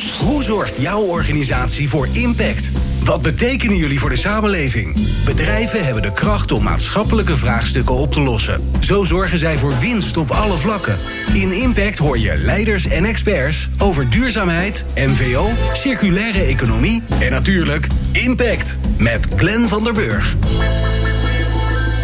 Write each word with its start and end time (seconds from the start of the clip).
Hoe 0.00 0.42
zorgt 0.42 0.82
jouw 0.82 1.00
organisatie 1.00 1.88
voor 1.88 2.08
impact? 2.12 2.70
Wat 3.04 3.22
betekenen 3.22 3.76
jullie 3.76 3.98
voor 3.98 4.08
de 4.08 4.16
samenleving? 4.16 4.96
Bedrijven 5.24 5.84
hebben 5.84 6.02
de 6.02 6.12
kracht 6.12 6.52
om 6.52 6.62
maatschappelijke 6.62 7.36
vraagstukken 7.36 7.94
op 7.94 8.12
te 8.12 8.20
lossen. 8.20 8.70
Zo 8.80 9.04
zorgen 9.04 9.38
zij 9.38 9.58
voor 9.58 9.78
winst 9.80 10.16
op 10.16 10.30
alle 10.30 10.56
vlakken. 10.56 10.98
In 11.32 11.52
Impact 11.52 11.98
hoor 11.98 12.18
je 12.18 12.36
leiders 12.36 12.86
en 12.86 13.04
experts 13.04 13.68
over 13.78 14.10
duurzaamheid, 14.10 14.84
MVO, 14.96 15.50
circulaire 15.72 16.42
economie 16.42 17.02
en 17.20 17.30
natuurlijk 17.30 17.86
Impact 18.12 18.76
met 18.98 19.28
Glenn 19.36 19.68
van 19.68 19.84
der 19.84 19.94
Burg. 19.94 20.36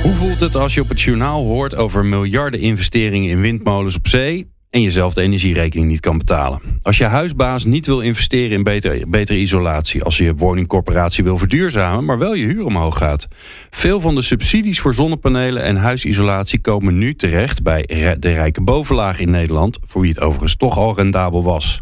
Hoe 0.02 0.14
voelt 0.14 0.40
het 0.40 0.56
als 0.56 0.74
je 0.74 0.80
op 0.80 0.88
het 0.88 1.00
journaal 1.00 1.44
hoort 1.44 1.76
over 1.76 2.04
miljarden 2.04 2.60
investeringen 2.60 3.30
in 3.30 3.40
windmolens 3.40 3.96
op 3.96 4.08
zee 4.08 4.56
en 4.70 4.82
jezelf 4.82 5.14
de 5.14 5.22
energierekening 5.22 5.88
niet 5.88 6.00
kan 6.00 6.18
betalen? 6.18 6.60
Als 6.82 6.98
je 6.98 7.04
huisbaas 7.04 7.64
niet 7.64 7.86
wil 7.86 8.00
investeren 8.00 8.56
in 8.56 8.62
beter, 8.62 9.08
betere 9.08 9.38
isolatie, 9.38 10.02
als 10.02 10.16
je 10.16 10.34
woningcorporatie 10.34 11.24
wil 11.24 11.38
verduurzamen, 11.38 12.04
maar 12.04 12.18
wel 12.18 12.34
je 12.34 12.46
huur 12.46 12.64
omhoog 12.64 12.98
gaat. 12.98 13.26
Veel 13.70 14.00
van 14.00 14.14
de 14.14 14.22
subsidies 14.22 14.80
voor 14.80 14.94
zonnepanelen 14.94 15.62
en 15.62 15.76
huisisolatie 15.76 16.60
komen 16.60 16.98
nu 16.98 17.14
terecht 17.14 17.62
bij 17.62 17.82
de 18.18 18.32
rijke 18.32 18.60
bovenlaag 18.60 19.18
in 19.18 19.30
Nederland, 19.30 19.78
voor 19.86 20.00
wie 20.00 20.10
het 20.10 20.20
overigens 20.20 20.56
toch 20.56 20.78
al 20.78 20.94
rendabel 20.94 21.44
was. 21.44 21.80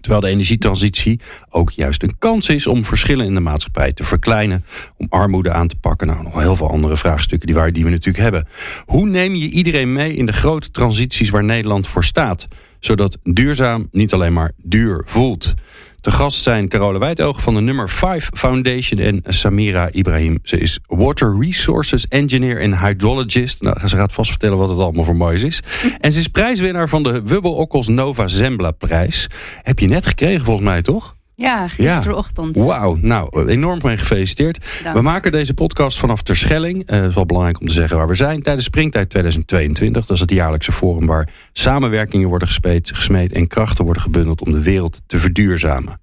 Terwijl 0.00 0.22
de 0.22 0.28
energietransitie 0.28 1.20
ook 1.50 1.70
juist 1.70 2.02
een 2.02 2.18
kans 2.18 2.48
is 2.48 2.66
om 2.66 2.84
verschillen 2.84 3.26
in 3.26 3.34
de 3.34 3.40
maatschappij 3.40 3.92
te 3.92 4.04
verkleinen, 4.04 4.64
om 4.96 5.06
armoede 5.08 5.52
aan 5.52 5.68
te 5.68 5.76
pakken. 5.76 6.06
Nou, 6.06 6.22
nog 6.22 6.40
heel 6.40 6.56
veel 6.56 6.70
andere 6.70 6.96
vraagstukken 6.96 7.46
die, 7.46 7.56
waar, 7.56 7.72
die 7.72 7.84
we 7.84 7.90
natuurlijk 7.90 8.24
hebben. 8.24 8.48
Hoe 8.86 9.06
neem 9.06 9.34
je 9.34 9.48
iedereen 9.48 9.92
mee 9.92 10.14
in 10.14 10.26
de 10.26 10.32
grote 10.32 10.70
transities 10.70 11.30
waar 11.30 11.44
Nederland 11.44 11.86
voor 11.86 12.04
staat? 12.04 12.46
Zodat 12.80 13.18
duurzaam 13.22 13.88
niet 13.90 14.12
alleen 14.12 14.32
maar 14.32 14.52
duur 14.62 15.02
voelt. 15.06 15.54
De 16.00 16.10
gast 16.10 16.42
zijn 16.42 16.68
Carole 16.68 16.98
Wijtoog 16.98 17.42
van 17.42 17.54
de 17.54 17.60
Nummer 17.60 17.90
5 17.90 18.30
Foundation 18.34 19.00
en 19.00 19.22
Samira 19.24 19.88
Ibrahim. 19.90 20.38
Ze 20.42 20.58
is 20.58 20.78
Water 20.86 21.36
Resources 21.40 22.06
Engineer 22.06 22.60
en 22.60 22.78
Hydrologist. 22.78 23.62
Nou, 23.62 23.88
ze 23.88 23.96
gaat 23.96 24.12
vast 24.12 24.30
vertellen 24.30 24.58
wat 24.58 24.68
het 24.68 24.78
allemaal 24.78 25.04
voor 25.04 25.16
moois 25.16 25.42
is. 25.42 25.62
En 26.00 26.12
ze 26.12 26.18
is 26.18 26.28
prijswinnaar 26.28 26.88
van 26.88 27.02
de 27.02 27.22
Wubbel 27.22 27.54
Okkels 27.54 27.88
Nova 27.88 28.28
Zembla 28.28 28.70
prijs. 28.70 29.26
Heb 29.62 29.78
je 29.78 29.88
net 29.88 30.06
gekregen 30.06 30.44
volgens 30.44 30.66
mij, 30.66 30.82
toch? 30.82 31.15
Ja, 31.36 31.68
gisterochtend. 31.68 32.56
Wauw, 32.56 32.98
nou, 33.00 33.48
enorm 33.48 33.78
mee 33.82 33.96
gefeliciteerd. 33.96 34.82
We 34.92 35.00
maken 35.00 35.32
deze 35.32 35.54
podcast 35.54 35.98
vanaf 35.98 36.22
Terschelling. 36.22 36.90
Uh, 36.90 36.96
het 36.96 37.08
is 37.08 37.14
wel 37.14 37.26
belangrijk 37.26 37.60
om 37.60 37.66
te 37.66 37.72
zeggen 37.72 37.96
waar 37.96 38.08
we 38.08 38.14
zijn. 38.14 38.42
Tijdens 38.42 38.64
Springtijd 38.64 39.10
2022. 39.10 40.06
Dat 40.06 40.14
is 40.14 40.20
het 40.20 40.30
jaarlijkse 40.30 40.72
forum 40.72 41.06
waar 41.06 41.28
samenwerkingen 41.52 42.28
worden 42.28 42.48
gesmeed, 42.48 42.90
gesmeed 42.94 43.32
en 43.32 43.46
krachten 43.46 43.84
worden 43.84 44.02
gebundeld 44.02 44.42
om 44.42 44.52
de 44.52 44.62
wereld 44.62 45.02
te 45.06 45.18
verduurzamen. 45.18 46.00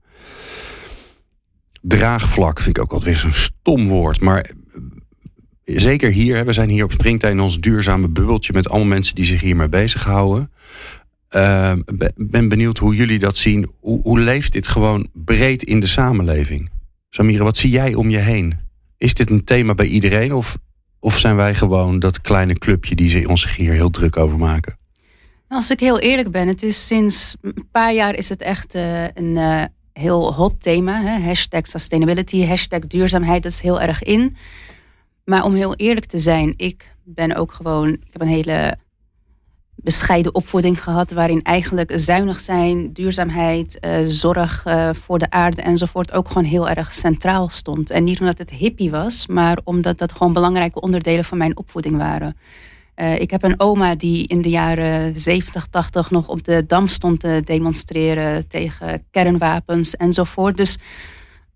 Draagvlak 1.82 2.60
vind 2.60 2.78
ik 2.78 2.84
ook 2.84 2.92
altijd 2.92 3.10
weer 3.10 3.32
zo'n 3.32 3.42
stom 3.42 3.88
woord. 3.88 4.22
Maar 4.22 4.52
eh, 5.64 5.80
zeker 5.80 6.12
hier, 6.12 6.46
we 6.46 6.54
zijn 6.54 6.70
hier 6.70 6.84
op 6.84 6.92
Springtijd 6.92 7.34
in 7.34 7.40
ons 7.40 7.60
duurzame 7.60 8.10
bubbeltje 8.10 8.54
met 8.54 8.70
allemaal 8.70 8.88
mensen 8.88 9.16
die 9.16 9.26
zich 9.26 9.42
hiermee 9.42 9.70
bezighouden. 9.70 10.52
Uh, 11.36 11.74
ben 12.16 12.48
benieuwd 12.48 12.78
hoe 12.78 12.96
jullie 12.96 13.20
dat 13.20 13.38
zien. 13.38 13.72
Hoe, 13.80 14.02
hoe, 14.02 14.20
leeft 14.20 14.52
dit 14.52 14.68
gewoon 14.68 15.08
breed 15.14 15.64
in 15.64 15.80
de 15.80 15.88
samenleving? 15.88 16.70
Samira, 17.10 17.44
wat 17.44 17.58
zie 17.58 17.70
jij 17.70 17.94
om 17.94 18.10
je 18.10 18.18
heen? 18.18 18.60
Is 18.98 19.14
dit 19.14 19.30
een 19.30 19.44
thema 19.44 19.74
bij 19.74 19.86
iedereen? 19.86 20.34
Of, 20.34 20.58
of 21.00 21.18
zijn 21.18 21.36
wij 21.36 21.56
gewoon 21.56 22.00
dat 22.00 22.22
kleine 22.22 22.54
clubje 22.54 22.96
die 22.96 23.30
ons 23.30 23.56
hier 23.56 23.74
heel 23.74 23.90
druk 23.90 24.18
over 24.18 24.38
maken? 24.38 24.76
Als 25.48 25.72
ik 25.72 25.80
heel 25.80 26.00
eerlijk 26.00 26.32
ben, 26.32 26.48
het 26.48 26.64
is 26.64 26.88
sinds 26.88 27.36
een 27.42 27.68
paar 27.72 27.94
jaar 27.94 28.16
is 28.16 28.30
het 28.30 28.42
echt 28.42 28.76
uh, 28.76 29.04
een 29.04 29.36
uh, 29.36 29.64
heel 29.94 30.34
hot 30.34 30.62
thema. 30.62 31.02
Hè? 31.02 31.26
Hashtag 31.26 31.68
sustainability, 31.68 32.46
hashtag 32.46 32.80
duurzaamheid, 32.80 33.44
dat 33.44 33.52
is 33.52 33.60
heel 33.60 33.82
erg 33.82 34.04
in. 34.04 34.36
Maar 35.26 35.44
om 35.44 35.54
heel 35.54 35.76
eerlijk 35.76 36.06
te 36.06 36.20
zijn, 36.20 36.54
ik 36.58 36.96
ben 37.04 37.36
ook 37.36 37.52
gewoon, 37.52 37.90
ik 37.90 38.08
heb 38.10 38.22
een 38.22 38.28
hele 38.28 38.78
bescheiden 39.76 40.36
opvoeding 40.36 40.84
gehad, 40.84 41.12
waarin 41.12 41.42
eigenlijk 41.42 41.92
zuinig 41.96 42.40
zijn, 42.40 42.94
duurzaamheid, 42.94 43.78
uh, 43.82 43.98
zorg 44.06 44.66
uh, 44.68 44.90
voor 44.94 45.20
de 45.20 45.30
aarde 45.30 45.62
enzovoort 45.62 46.12
ook 46.12 46.28
gewoon 46.28 46.44
heel 46.44 46.70
erg 46.70 46.94
centraal 46.94 47.50
stond. 47.50 47.92
En 47.92 48.04
niet 48.04 48.20
omdat 48.20 48.38
het 48.38 48.50
hippie 48.50 48.92
was, 48.92 49.28
maar 49.28 49.58
omdat 49.64 49.98
dat 49.98 50.12
gewoon 50.12 50.34
belangrijke 50.34 50.82
onderdelen 50.82 51.26
van 51.26 51.38
mijn 51.38 51.58
opvoeding 51.58 51.98
waren. 51.98 52.38
Uh, 52.96 53.20
ik 53.20 53.32
heb 53.32 53.44
een 53.44 53.60
oma 53.60 53.96
die 53.96 54.28
in 54.28 54.42
de 54.42 54.50
jaren 54.50 55.20
70, 55.20 55.68
80 55.68 56.12
nog 56.12 56.28
op 56.28 56.44
de 56.44 56.66
dam 56.68 56.88
stond 56.88 57.20
te 57.20 57.42
demonstreren 57.46 58.48
tegen 58.48 59.06
kernwapens 59.12 59.96
enzovoort. 59.96 60.58
Dus 60.58 60.78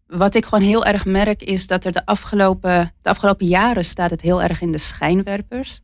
wat 0.08 0.36
ik 0.36 0.46
gewoon 0.46 0.64
heel 0.64 0.86
erg 0.86 1.06
merk 1.06 1.44
is 1.44 1.68
dat 1.68 1.86
er 1.86 1.92
de 1.92 2.06
afgelopen, 2.06 2.94
de 3.02 3.10
afgelopen 3.10 3.46
jaren 3.46 3.86
staat 3.86 4.10
het 4.10 4.22
heel 4.22 4.44
erg 4.44 4.62
in 4.62 4.72
de 4.72 4.78
schijnwerpers. 4.78 5.82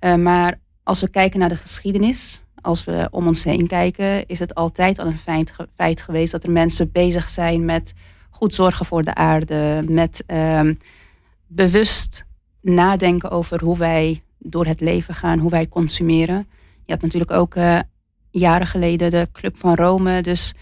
Uh, 0.00 0.14
maar 0.14 0.60
als 0.82 1.00
we 1.00 1.08
kijken 1.08 1.38
naar 1.38 1.48
de 1.48 1.56
geschiedenis, 1.56 2.42
als 2.60 2.84
we 2.84 3.08
om 3.10 3.26
ons 3.26 3.44
heen 3.44 3.66
kijken, 3.66 4.26
is 4.26 4.38
het 4.38 4.54
altijd 4.54 4.98
al 4.98 5.06
een 5.06 5.18
feit, 5.18 5.52
feit 5.76 6.02
geweest 6.02 6.32
dat 6.32 6.44
er 6.44 6.50
mensen 6.50 6.92
bezig 6.92 7.28
zijn 7.28 7.64
met 7.64 7.94
goed 8.30 8.54
zorgen 8.54 8.86
voor 8.86 9.02
de 9.02 9.14
aarde, 9.14 9.84
met 9.88 10.24
um, 10.26 10.78
bewust 11.46 12.24
nadenken 12.60 13.30
over 13.30 13.64
hoe 13.64 13.78
wij 13.78 14.22
door 14.38 14.66
het 14.66 14.80
leven 14.80 15.14
gaan, 15.14 15.38
hoe 15.38 15.50
wij 15.50 15.68
consumeren. 15.68 16.46
Je 16.84 16.92
had 16.92 17.02
natuurlijk 17.02 17.30
ook 17.30 17.54
uh, 17.54 17.78
jaren 18.30 18.66
geleden 18.66 19.10
de 19.10 19.28
Club 19.32 19.56
van 19.56 19.74
Rome, 19.74 20.20
dus 20.20 20.54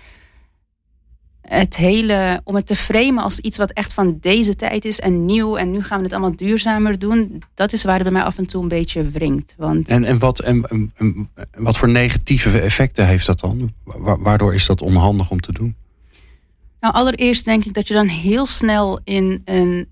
het 1.59 1.77
hele, 1.77 2.41
om 2.45 2.55
het 2.55 2.67
te 2.67 2.77
framen 2.77 3.23
als 3.23 3.39
iets 3.39 3.57
wat 3.57 3.71
echt 3.71 3.93
van 3.93 4.19
deze 4.21 4.57
tijd 4.57 4.85
is 4.85 5.01
en 5.01 5.25
nieuw 5.25 5.57
en 5.57 5.71
nu 5.71 5.83
gaan 5.83 5.99
we 5.99 6.05
het 6.05 6.13
allemaal 6.13 6.37
duurzamer 6.37 6.99
doen, 6.99 7.43
dat 7.55 7.73
is 7.73 7.85
waar 7.85 7.95
het 7.95 8.03
bij 8.03 8.13
mij 8.13 8.23
af 8.23 8.39
en 8.39 8.47
toe 8.47 8.63
een 8.63 8.69
beetje 8.69 9.03
wringt. 9.03 9.55
Want... 9.57 9.89
En, 9.89 10.05
en, 10.05 10.19
wat, 10.19 10.41
en, 10.41 10.65
en 10.95 11.31
wat 11.57 11.77
voor 11.77 11.89
negatieve 11.89 12.61
effecten 12.61 13.07
heeft 13.07 13.27
dat 13.27 13.41
dan? 13.41 13.73
Waardoor 14.19 14.55
is 14.55 14.67
dat 14.67 14.83
onhandig 14.83 15.31
om 15.31 15.41
te 15.41 15.53
doen? 15.53 15.77
Nou, 16.81 16.95
allereerst 16.95 17.45
denk 17.45 17.65
ik 17.65 17.75
dat 17.75 17.89
je 17.89 17.95
dan 17.95 18.09
heel 18.09 18.47
snel 18.47 19.01
in 19.05 19.43
een 19.45 19.89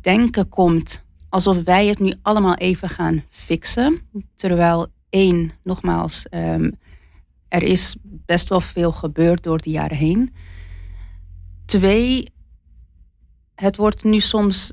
denken 0.00 0.48
komt 0.48 1.02
alsof 1.28 1.64
wij 1.64 1.86
het 1.86 1.98
nu 1.98 2.12
allemaal 2.22 2.54
even 2.54 2.88
gaan 2.88 3.24
fixen. 3.30 4.00
Terwijl 4.36 4.86
één, 5.10 5.50
nogmaals, 5.62 6.26
um, 6.30 6.78
er 7.48 7.62
is 7.62 7.96
best 8.02 8.48
wel 8.48 8.60
veel 8.60 8.92
gebeurd 8.92 9.42
door 9.42 9.58
de 9.58 9.70
jaren 9.70 9.96
heen. 9.96 10.34
Twee, 11.66 12.28
het 13.54 13.76
wordt 13.76 14.04
nu 14.04 14.20
soms 14.20 14.72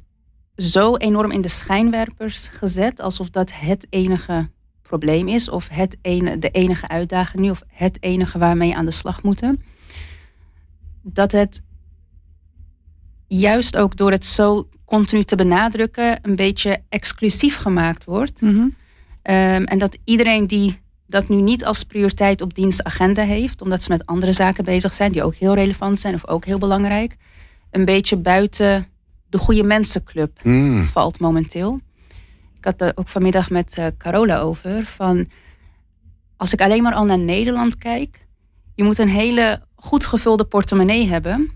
zo 0.56 0.96
enorm 0.96 1.32
in 1.32 1.42
de 1.42 1.48
schijnwerpers 1.48 2.48
gezet 2.48 3.00
alsof 3.00 3.30
dat 3.30 3.52
het 3.54 3.88
enige 3.90 4.50
probleem 4.82 5.28
is 5.28 5.50
of 5.50 5.68
het 5.68 5.98
ene, 6.02 6.40
de 6.40 6.50
enige 6.50 6.88
uitdaging 6.88 7.44
nu 7.44 7.50
of 7.50 7.62
het 7.68 7.98
enige 8.00 8.38
waarmee 8.38 8.68
je 8.68 8.76
aan 8.76 8.86
de 8.86 8.92
slag 8.92 9.24
moeten. 9.24 9.62
Dat 11.02 11.32
het 11.32 11.62
juist 13.28 13.78
ook 13.78 13.96
door 13.96 14.12
het 14.12 14.26
zo 14.26 14.70
continu 14.86 15.24
te 15.24 15.36
benadrukken 15.36 16.20
een 16.22 16.36
beetje 16.36 16.84
exclusief 16.90 17.56
gemaakt 17.56 18.04
wordt. 18.04 18.42
Mm 18.42 18.50
-hmm. 18.50 18.62
um, 18.64 19.64
en 19.64 19.78
dat 19.78 19.98
iedereen 20.04 20.48
die 20.48 20.82
dat 21.12 21.28
nu 21.28 21.36
niet 21.36 21.66
als 21.66 21.84
prioriteit 21.84 22.42
op 22.42 22.54
dienstagenda 22.54 23.24
heeft, 23.24 23.62
omdat 23.62 23.84
ze 23.84 23.92
met 23.92 24.06
andere 24.06 24.32
zaken 24.32 24.64
bezig 24.64 24.94
zijn 24.94 25.12
die 25.12 25.24
ook 25.24 25.36
heel 25.36 25.54
relevant 25.54 26.00
zijn 26.00 26.14
of 26.14 26.28
ook 26.28 26.46
heel 26.46 26.58
belangrijk, 26.58 27.16
een 27.72 27.86
beetje 27.86 28.18
buiten 28.18 28.88
de 29.30 29.38
goede 29.38 29.64
mensenclub 29.64 30.40
mm. 30.44 30.84
valt 30.84 31.20
momenteel. 31.20 31.80
Ik 32.58 32.66
had 32.66 32.82
er 32.82 32.92
ook 32.96 33.08
vanmiddag 33.08 33.50
met 33.50 33.76
uh, 33.80 33.88
Carola 33.98 34.40
over 34.40 34.86
van 34.86 35.28
als 36.38 36.54
ik 36.54 36.62
alleen 36.62 36.84
maar 36.84 36.94
al 36.94 37.06
naar 37.06 37.20
Nederland 37.20 37.78
kijk, 37.78 38.26
je 38.76 38.84
moet 38.84 38.98
een 38.98 39.10
hele 39.10 39.62
goed 39.76 40.06
gevulde 40.06 40.46
portemonnee 40.46 41.08
hebben 41.08 41.52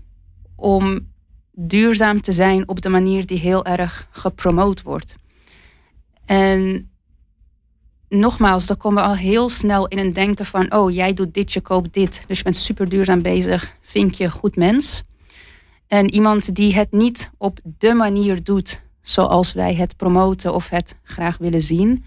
om 0.56 1.12
duurzaam 1.52 2.20
te 2.20 2.32
zijn 2.32 2.68
op 2.68 2.80
de 2.80 2.88
manier 2.88 3.26
die 3.26 3.38
heel 3.38 3.64
erg 3.64 4.08
gepromoot 4.10 4.82
wordt. 4.82 5.14
En 6.24 6.90
nogmaals, 8.08 8.66
dan 8.66 8.76
komen 8.76 9.02
we 9.02 9.08
al 9.08 9.16
heel 9.16 9.48
snel 9.48 9.86
in 9.86 9.98
een 9.98 10.12
denken 10.12 10.46
van: 10.46 10.72
oh, 10.72 10.94
jij 10.94 11.14
doet 11.14 11.34
dit, 11.34 11.52
je 11.52 11.60
koopt 11.60 11.94
dit. 11.94 12.22
Dus 12.26 12.38
je 12.38 12.44
bent 12.44 12.56
super 12.56 12.88
duurzaam 12.88 13.22
bezig, 13.22 13.72
vind 13.80 14.16
je 14.16 14.30
goed 14.30 14.56
mens. 14.56 15.02
En 15.86 16.10
iemand 16.10 16.54
die 16.54 16.74
het 16.74 16.92
niet 16.92 17.30
op 17.38 17.58
de 17.78 17.94
manier 17.94 18.42
doet 18.44 18.80
zoals 19.02 19.52
wij 19.52 19.74
het 19.74 19.96
promoten 19.96 20.54
of 20.54 20.68
het 20.68 20.96
graag 21.02 21.38
willen 21.38 21.62
zien, 21.62 22.04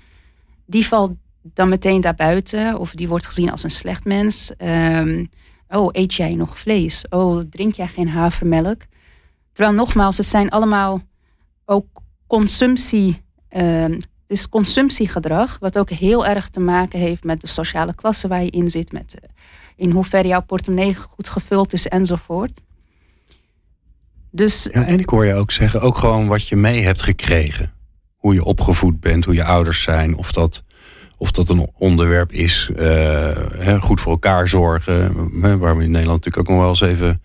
die 0.66 0.88
valt 0.88 1.12
dan 1.42 1.69
meteen 1.69 2.01
daarbuiten 2.01 2.78
of 2.78 2.92
die 2.92 3.07
wordt 3.07 3.25
gezien 3.25 3.51
als 3.51 3.63
een 3.63 3.72
slecht 3.72 4.06
mens. 4.06 4.51
Um, 4.57 5.30
oh, 5.69 5.90
eet 5.92 6.13
jij 6.13 6.36
nog 6.36 6.60
vlees? 6.60 7.06
Oh, 7.10 7.44
drink 7.50 7.75
jij 7.75 7.88
geen 7.88 8.10
havermelk? 8.10 8.81
Terwijl 9.54 9.75
nogmaals, 9.78 10.18
het 10.18 10.25
zijn 10.25 10.50
allemaal 10.50 11.01
ook 11.66 11.88
consumptie. 12.28 13.22
Um, 13.57 13.98
het 14.30 14.38
is 14.38 14.50
consumptiegedrag, 14.50 15.58
wat 15.60 15.78
ook 15.78 15.90
heel 15.90 16.26
erg 16.26 16.50
te 16.50 16.60
maken 16.60 17.00
heeft 17.00 17.24
met 17.24 17.42
de 17.42 17.48
sociale 17.48 17.96
klasse 17.96 18.28
waar 18.28 18.44
je 18.44 18.50
in 18.50 18.70
zit, 18.70 18.92
met 18.92 19.16
in 19.76 19.92
hoeverre 19.92 20.28
jouw 20.28 20.42
portemonnee 20.42 20.96
goed 20.96 21.30
gevuld 21.30 21.74
is 21.74 21.88
enzovoort. 21.88 22.60
Dus, 24.31 24.68
ja, 24.72 24.86
en 24.86 25.00
ik 25.00 25.10
hoor 25.10 25.26
je 25.26 25.34
ook 25.34 25.52
zeggen, 25.52 25.81
ook 25.81 25.98
gewoon 25.98 26.28
wat 26.28 26.48
je 26.48 26.56
mee 26.56 26.84
hebt 26.84 27.02
gekregen. 27.02 27.74
Hoe 28.16 28.34
je 28.34 28.44
opgevoed 28.44 29.00
bent, 29.00 29.26
hoe 29.26 29.34
je 29.34 29.44
ouders 29.44 29.81
zijn, 29.81 30.16
of 30.16 30.32
dat, 30.32 30.64
of 31.18 31.32
dat 31.32 31.50
een 31.50 31.70
onderwerp 31.78 32.32
is. 32.32 32.70
Uh, 32.75 33.82
goed 33.82 34.02
voor 34.02 34.12
elkaar 34.12 34.48
zorgen, 34.48 35.60
waar 35.60 35.78
we 35.78 35.84
in 35.84 35.92
Nederland 35.92 36.25
natuurlijk 36.25 36.38
ook 36.38 36.56
nog 36.56 36.60
wel 36.60 36.70
eens 36.70 36.82
even 36.82 37.22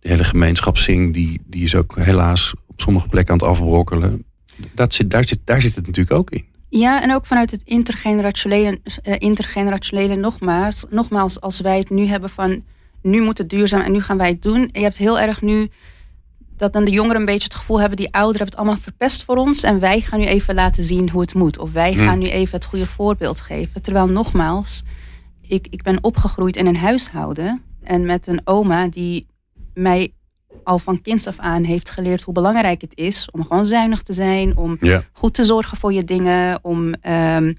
de 0.00 0.08
hele 0.08 0.24
gemeenschap 0.24 0.78
zingt, 0.78 1.14
die, 1.14 1.40
die 1.46 1.64
is 1.64 1.74
ook 1.74 1.96
helaas 1.96 2.54
op 2.66 2.80
sommige 2.80 3.08
plekken 3.08 3.32
aan 3.32 3.40
het 3.40 3.48
afbrokkelen. 3.48 4.24
Dat 4.74 4.94
zit, 4.94 5.10
daar, 5.10 5.28
zit, 5.28 5.38
daar 5.44 5.60
zit 5.60 5.74
het 5.74 5.86
natuurlijk 5.86 6.16
ook 6.16 6.30
in. 6.30 6.44
Ja, 6.68 7.02
en 7.02 7.14
ook 7.14 7.26
vanuit 7.26 7.50
het 7.50 7.62
intergenerationele, 7.62 8.80
uh, 9.04 9.14
intergenerationele 9.18 10.16
nogmaals, 10.16 10.84
nogmaals, 10.90 11.40
als 11.40 11.60
wij 11.60 11.78
het 11.78 11.90
nu 11.90 12.06
hebben 12.06 12.30
van 12.30 12.64
nu 13.02 13.22
moet 13.22 13.38
het 13.38 13.50
duurzaam 13.50 13.80
en 13.80 13.92
nu 13.92 14.02
gaan 14.02 14.18
wij 14.18 14.28
het 14.28 14.42
doen. 14.42 14.68
je 14.72 14.80
hebt 14.80 14.96
heel 14.96 15.20
erg 15.20 15.42
nu 15.42 15.70
dat 16.56 16.72
dan 16.72 16.84
de 16.84 16.90
jongeren 16.90 17.20
een 17.20 17.26
beetje 17.26 17.44
het 17.44 17.54
gevoel 17.54 17.80
hebben, 17.80 17.96
die 17.96 18.12
ouderen 18.12 18.38
hebben 18.38 18.56
het 18.56 18.66
allemaal 18.66 18.82
verpest 18.82 19.24
voor 19.24 19.36
ons 19.36 19.62
en 19.62 19.80
wij 19.80 20.00
gaan 20.00 20.18
nu 20.18 20.26
even 20.26 20.54
laten 20.54 20.82
zien 20.82 21.10
hoe 21.10 21.20
het 21.20 21.34
moet. 21.34 21.58
Of 21.58 21.72
wij 21.72 21.94
gaan 21.94 22.08
hmm. 22.08 22.18
nu 22.18 22.28
even 22.28 22.54
het 22.54 22.64
goede 22.64 22.86
voorbeeld 22.86 23.40
geven. 23.40 23.82
Terwijl 23.82 24.06
nogmaals, 24.06 24.82
ik, 25.42 25.66
ik 25.70 25.82
ben 25.82 26.04
opgegroeid 26.04 26.56
in 26.56 26.66
een 26.66 26.76
huishouden 26.76 27.62
en 27.82 28.04
met 28.04 28.26
een 28.26 28.40
oma 28.44 28.88
die 28.88 29.26
mij 29.74 30.12
al 30.64 30.78
van 30.78 31.02
kinds 31.02 31.26
af 31.26 31.38
aan 31.38 31.64
heeft 31.64 31.90
geleerd 31.90 32.22
hoe 32.22 32.34
belangrijk 32.34 32.80
het 32.80 32.96
is 32.96 33.28
om 33.30 33.42
gewoon 33.42 33.66
zuinig 33.66 34.02
te 34.02 34.12
zijn, 34.12 34.56
om 34.56 34.78
goed 35.12 35.34
te 35.34 35.44
zorgen 35.44 35.76
voor 35.76 35.92
je 35.92 36.04
dingen, 36.04 36.58
om, 36.62 36.94
um, 37.08 37.56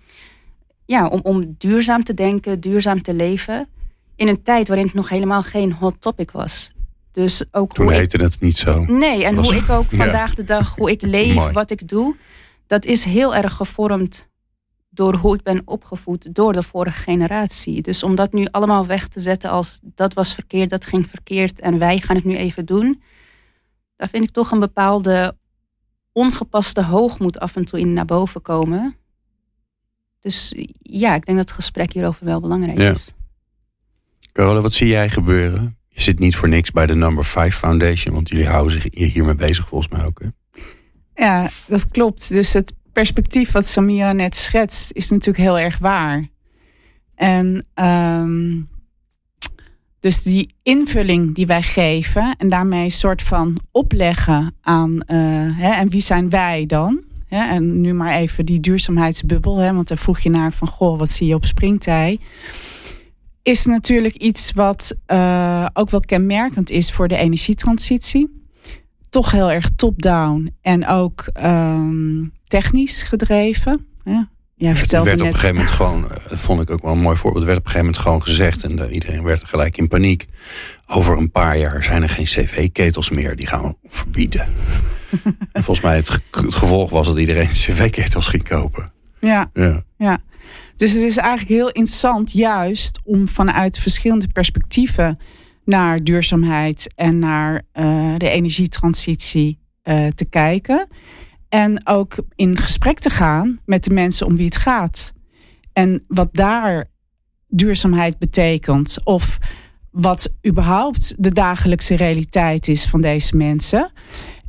ja, 0.86 1.08
om, 1.08 1.20
om 1.24 1.56
duurzaam 1.58 2.04
te 2.04 2.14
denken, 2.14 2.60
duurzaam 2.60 3.02
te 3.02 3.14
leven. 3.14 3.68
In 4.16 4.28
een 4.28 4.44
tijd 4.44 4.68
waarin 4.68 4.86
het 4.86 4.96
nog 4.96 5.10
helemaal 5.10 5.44
geen 5.44 5.74
hot 5.74 5.96
topic 6.00 6.32
was. 6.32 6.72
Dus 7.12 7.44
ook 7.52 7.74
Toen 7.74 7.92
heette 7.92 8.24
het 8.24 8.40
niet 8.40 8.58
zo. 8.58 8.86
Nee, 8.86 9.26
en 9.26 9.36
hoe 9.36 9.56
ik 9.56 9.70
ook 9.70 9.90
vandaag 10.04 10.34
de 10.34 10.44
dag, 10.44 10.76
hoe 10.76 10.92
ik 10.92 11.02
leef, 11.18 11.52
wat 11.52 11.72
ik 11.72 11.88
doe, 11.88 12.16
dat 12.68 12.86
is 12.86 13.04
heel 13.04 13.36
erg 13.36 13.54
gevormd 13.54 14.30
door 14.94 15.16
hoe 15.16 15.36
ik 15.36 15.44
ben 15.44 15.62
opgevoed 15.66 16.36
door 16.36 16.54
de 16.54 16.64
vorige 16.64 17.02
generatie. 17.02 17.82
Dus 17.82 18.04
om 18.04 18.16
dat 18.16 18.34
nu 18.34 18.48
allemaal 18.52 18.86
weg 18.86 19.08
te 19.08 19.20
zetten 19.20 19.50
als 19.50 19.80
dat 19.82 20.14
was 20.14 20.34
verkeerd, 20.34 20.70
dat 20.70 20.86
ging 20.86 21.10
verkeerd 21.10 21.60
en 21.60 21.78
wij 21.78 22.00
gaan 22.00 22.16
het 22.16 22.26
nu 22.26 22.36
even 22.36 22.66
doen. 22.66 23.02
Daar 23.96 24.10
vind 24.10 24.24
ik 24.24 24.32
toch 24.32 24.52
een 24.52 24.60
bepaalde 24.60 25.38
ongepaste 26.12 26.84
hoogmoed 26.84 27.40
af 27.40 27.56
en 27.56 27.66
toe 27.66 27.80
in 27.80 27.94
naar 27.94 28.06
boven 28.06 28.42
komen. 28.42 28.96
Dus 30.20 30.54
ja, 30.80 31.16
ik 31.16 31.26
denk 31.26 31.38
dat 31.38 31.48
het 31.48 31.58
gesprek 31.58 31.94
hierover 31.94 32.26
wel 32.26 32.40
belangrijk 32.40 32.78
ja. 32.78 32.90
is. 32.90 33.14
Carola, 34.32 34.62
wat 34.62 34.74
zie 34.74 34.88
jij 34.88 35.10
gebeuren? 35.10 35.78
Je 35.88 36.02
zit 36.02 36.20
niet 36.20 36.36
voor 36.36 36.50
niks 36.50 36.72
bij 36.72 36.86
de 36.86 36.96
Number 36.96 37.26
5 37.26 37.56
Foundation, 37.56 38.14
want 38.14 38.30
jullie 38.30 38.48
houden 38.48 38.82
zich 38.82 39.14
hiermee 39.14 39.36
bezig 39.36 39.68
volgens 39.68 39.94
mij 39.94 40.06
ook. 40.06 40.22
Hè? 40.22 40.28
Ja, 41.16 41.50
dat 41.68 41.88
klopt. 41.88 42.30
Dus 42.30 42.54
het 42.54 42.74
perspectief 42.94 43.52
wat 43.52 43.66
Samira 43.66 44.14
net 44.14 44.36
schetst, 44.36 44.92
is 44.92 45.10
natuurlijk 45.10 45.38
heel 45.38 45.60
erg 45.60 45.78
waar. 45.78 46.28
En 47.16 47.66
um, 47.76 48.70
dus 50.00 50.24
die 50.24 50.56
invulling 50.64 51.36
die 51.36 51.46
wij 51.46 51.62
geven 51.62 52.36
en 52.38 52.50
daarmee 52.50 52.84
een 52.84 52.92
soort 52.92 53.22
van 53.22 53.58
opleggen 53.72 54.56
aan, 54.62 54.92
uh, 54.92 54.98
hè, 55.58 55.72
en 55.72 55.90
wie 55.90 56.02
zijn 56.02 56.30
wij 56.30 56.66
dan? 56.66 57.02
Hè, 57.28 57.50
en 57.50 57.82
nu 57.82 57.94
maar 57.94 58.14
even 58.14 58.46
die 58.46 58.60
duurzaamheidsbubbel, 58.60 59.58
hè, 59.58 59.74
want 59.74 59.88
daar 59.88 59.98
vroeg 59.98 60.20
je 60.20 60.30
naar 60.30 60.54
van, 60.54 60.68
goh, 60.68 61.00
wat 61.00 61.10
zie 61.10 61.28
je 61.28 61.36
op 61.36 61.46
springtij? 61.46 62.20
Is 63.44 63.66
natuurlijk 63.66 64.16
iets 64.16 64.52
wat 64.52 64.96
uh, 65.08 65.66
ook 65.74 65.90
wel 65.90 66.00
kenmerkend 66.00 66.70
is 66.70 66.92
voor 66.92 67.08
de 67.08 67.18
energietransitie 67.18 68.41
toch 69.12 69.32
heel 69.32 69.52
erg 69.52 69.70
top-down 69.76 70.56
en 70.62 70.88
ook 70.88 71.26
um, 71.44 72.32
technisch 72.48 73.02
gedreven. 73.02 73.86
Ja. 74.04 74.30
Jij 74.56 74.76
vertelde 74.76 75.06
werd 75.06 75.20
net... 75.20 75.28
op 75.28 75.34
een 75.34 75.40
gegeven 75.40 75.56
moment 75.56 75.76
gewoon, 75.76 76.02
dat 76.02 76.32
eh, 76.32 76.38
vond 76.38 76.62
ik 76.62 76.70
ook 76.70 76.82
wel 76.82 76.92
een 76.92 77.00
mooi 77.00 77.18
voorbeeld, 77.18 77.46
werd 77.46 77.58
op 77.58 77.66
een 77.66 77.72
gegeven 77.72 77.92
moment 77.94 78.06
gewoon 78.06 78.24
gezegd 78.24 78.64
en 78.64 78.76
de, 78.76 78.92
iedereen 78.92 79.24
werd 79.24 79.44
gelijk 79.44 79.78
in 79.78 79.88
paniek. 79.88 80.28
Over 80.88 81.18
een 81.18 81.32
paar 81.32 81.58
jaar 81.58 81.84
zijn 81.84 82.04
er 82.04 82.10
geen 82.10 82.26
cv-ketels 82.26 83.10
meer, 83.10 83.36
die 83.36 83.48
gaan 83.48 83.62
we 83.64 83.76
verbieden. 83.90 84.46
en 85.52 85.64
volgens 85.64 85.82
mij 85.82 85.96
het, 85.96 86.10
het, 86.32 86.56
gevolg 86.56 86.90
was 86.90 87.08
dat 87.08 87.18
iedereen 87.18 87.48
cv-ketels 87.48 88.28
ging 88.28 88.44
kopen. 88.44 88.92
Ja, 89.20 89.50
ja. 89.54 89.84
ja. 89.98 90.22
Dus 90.76 90.92
het 90.92 91.02
is 91.02 91.18
eigenlijk 91.18 91.50
heel 91.50 91.70
interessant 91.70 92.32
juist 92.32 93.00
om 93.04 93.28
vanuit 93.28 93.80
verschillende 93.80 94.28
perspectieven 94.28 95.20
naar 95.66 96.04
duurzaamheid 96.04 96.94
en 96.96 97.20
naar 97.20 97.62
uh, 97.74 98.14
de 98.18 98.30
energietransitie 98.30 99.60
uh, 99.84 100.08
te 100.08 100.26
kijken. 100.26 100.88
En 101.50 101.88
ook 101.88 102.16
in 102.36 102.58
gesprek 102.58 103.00
te 103.00 103.10
gaan 103.10 103.60
met 103.66 103.84
de 103.84 103.94
mensen 103.94 104.26
om 104.26 104.36
wie 104.36 104.46
het 104.46 104.58
gaat. 104.58 105.14
En 105.74 106.04
wat 106.08 106.34
daar 106.34 106.90
duurzaamheid 107.48 108.18
betekent. 108.18 108.98
Of 109.04 109.38
wat 109.92 110.34
überhaupt 110.48 111.14
de 111.18 111.32
dagelijkse 111.32 111.96
realiteit 111.96 112.68
is 112.68 112.86
van 112.86 113.02
deze 113.02 113.38
mensen. 113.38 113.92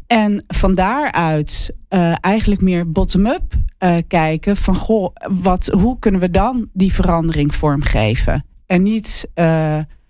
En 0.06 0.44
van 0.48 0.74
daaruit 0.74 1.70
uh, 1.88 2.14
eigenlijk 2.20 2.60
meer 2.60 2.92
bottom-up 2.92 3.54
kijken 4.08 4.56
van 4.56 4.76
goh, 4.76 5.14
wat, 5.30 5.66
hoe 5.66 5.98
kunnen 5.98 6.20
we 6.20 6.30
dan 6.30 6.68
die 6.72 6.92
verandering 6.92 7.54
vormgeven? 7.54 8.44
En 8.66 8.82
niet 8.82 9.28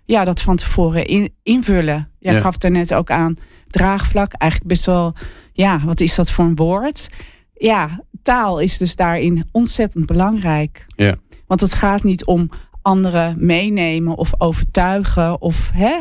ja, 0.05 0.23
dat 0.23 0.41
van 0.41 0.55
tevoren 0.55 1.05
in, 1.05 1.33
invullen. 1.43 2.09
Jij 2.19 2.33
ja. 2.33 2.39
gaf 2.39 2.63
er 2.63 2.71
net 2.71 2.93
ook 2.93 3.11
aan 3.11 3.35
draagvlak. 3.67 4.33
Eigenlijk 4.33 4.71
best 4.71 4.85
wel, 4.85 5.13
ja, 5.53 5.79
wat 5.85 5.99
is 5.99 6.15
dat 6.15 6.31
voor 6.31 6.45
een 6.45 6.55
woord? 6.55 7.09
Ja, 7.53 8.03
taal 8.23 8.59
is 8.59 8.77
dus 8.77 8.95
daarin 8.95 9.45
ontzettend 9.51 10.05
belangrijk. 10.05 10.85
Ja. 10.87 11.15
Want 11.47 11.61
het 11.61 11.73
gaat 11.73 12.03
niet 12.03 12.25
om 12.25 12.49
anderen 12.83 13.35
meenemen 13.37 14.15
of 14.15 14.31
overtuigen. 14.37 15.41
Of, 15.41 15.71
hè? 15.73 15.95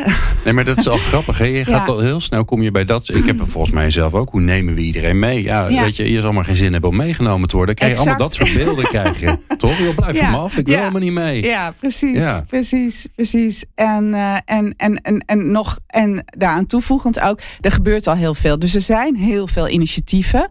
Nee, 0.44 0.52
maar 0.52 0.64
dat 0.64 0.78
is 0.78 0.88
al 0.88 0.96
grappig. 1.10 1.38
Hè? 1.38 1.44
Je 1.44 1.64
gaat 1.64 1.88
al 1.88 1.98
heel 1.98 2.20
snel 2.20 2.44
kom 2.44 2.62
je 2.62 2.70
bij 2.70 2.84
dat. 2.84 3.08
Ik 3.08 3.26
heb 3.26 3.44
volgens 3.48 3.72
mij 3.72 3.90
zelf 3.90 4.12
ook. 4.12 4.30
Hoe 4.30 4.40
nemen 4.40 4.74
we 4.74 4.80
iedereen 4.80 5.18
mee? 5.18 5.42
Ja, 5.42 5.66
weet 5.66 5.96
je, 5.96 6.12
je 6.12 6.20
zal 6.20 6.32
maar 6.32 6.44
geen 6.44 6.56
zin 6.56 6.72
hebben 6.72 6.90
om 6.90 6.96
meegenomen 6.96 7.48
te 7.48 7.56
worden. 7.56 7.76
Dan 7.76 7.84
krijg 7.84 8.02
je 8.02 8.10
allemaal 8.10 8.28
dat 8.28 8.36
soort 8.36 8.54
beelden 8.54 8.84
krijgen. 8.84 9.40
Toch? 9.58 9.78
Je 9.78 9.92
blijf 9.96 10.18
van 10.18 10.30
me 10.30 10.36
af. 10.36 10.56
Ik 10.56 10.66
wil 10.66 10.78
helemaal 10.78 11.00
niet 11.00 11.12
mee. 11.12 11.42
Ja, 11.42 11.72
precies. 11.78 12.40
Precies, 12.46 13.06
precies. 13.14 13.64
En, 13.74 14.04
uh, 14.04 14.36
en, 14.44 14.74
en, 14.76 14.96
en, 14.96 15.24
en 15.26 15.50
nog, 15.50 15.78
en 15.86 16.24
daaraan 16.38 16.66
toevoegend 16.66 17.20
ook, 17.20 17.40
er 17.60 17.72
gebeurt 17.72 18.06
al 18.06 18.16
heel 18.16 18.34
veel. 18.34 18.58
Dus 18.58 18.74
er 18.74 18.80
zijn 18.80 19.16
heel 19.16 19.46
veel 19.46 19.68
initiatieven. 19.68 20.48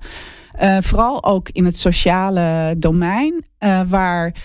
Uh, 0.61 0.77
vooral 0.79 1.23
ook 1.23 1.50
in 1.50 1.65
het 1.65 1.77
sociale 1.77 2.75
domein. 2.77 3.45
Uh, 3.59 3.81
waar 3.88 4.35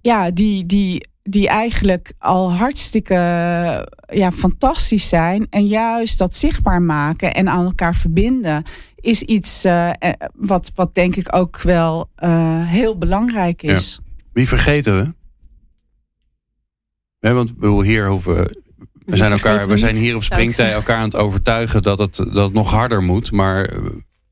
ja, 0.00 0.30
die, 0.30 0.66
die 0.66 1.08
die 1.28 1.48
eigenlijk 1.48 2.12
al 2.18 2.52
hartstikke 2.52 3.14
ja, 4.08 4.32
fantastisch 4.32 5.08
zijn. 5.08 5.46
En 5.50 5.66
juist 5.66 6.18
dat 6.18 6.34
zichtbaar 6.34 6.82
maken 6.82 7.34
en 7.34 7.48
aan 7.48 7.64
elkaar 7.64 7.94
verbinden 7.94 8.62
is 9.00 9.22
iets 9.22 9.64
uh, 9.64 9.90
wat, 10.34 10.72
wat 10.74 10.94
denk 10.94 11.16
ik 11.16 11.34
ook 11.36 11.60
wel 11.60 12.10
uh, 12.18 12.66
heel 12.68 12.98
belangrijk 12.98 13.62
is. 13.62 14.00
Wie 14.32 14.48
vergeten 14.48 14.96
we? 14.96 15.14
Ja, 17.18 17.32
want 17.32 17.52
we 17.58 17.84
hier 17.84 18.08
hoeven. 18.08 18.56
We 19.04 19.16
zijn, 19.16 19.32
elkaar, 19.32 19.68
we 19.68 19.76
zijn 19.76 19.96
hier 19.96 20.16
op 20.16 20.22
springtij 20.22 20.72
elkaar 20.72 20.96
aan 20.96 21.04
het 21.04 21.16
overtuigen 21.16 21.82
dat 21.82 21.98
het, 21.98 22.16
dat 22.16 22.34
het 22.34 22.52
nog 22.52 22.70
harder 22.70 23.02
moet. 23.02 23.32
Maar 23.32 23.70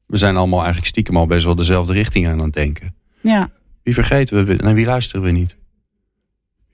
we 0.07 0.17
zijn 0.17 0.37
allemaal 0.37 0.59
eigenlijk 0.59 0.89
stiekem 0.89 1.17
al 1.17 1.27
best 1.27 1.45
wel 1.45 1.55
dezelfde 1.55 1.93
richting 1.93 2.29
aan 2.29 2.39
het 2.39 2.53
denken. 2.53 2.95
Ja. 3.21 3.51
Wie 3.83 3.95
vergeten 3.95 4.45
we? 4.45 4.57
En 4.57 4.75
wie 4.75 4.87
luisteren 4.87 5.25
we 5.25 5.31
niet? 5.31 5.57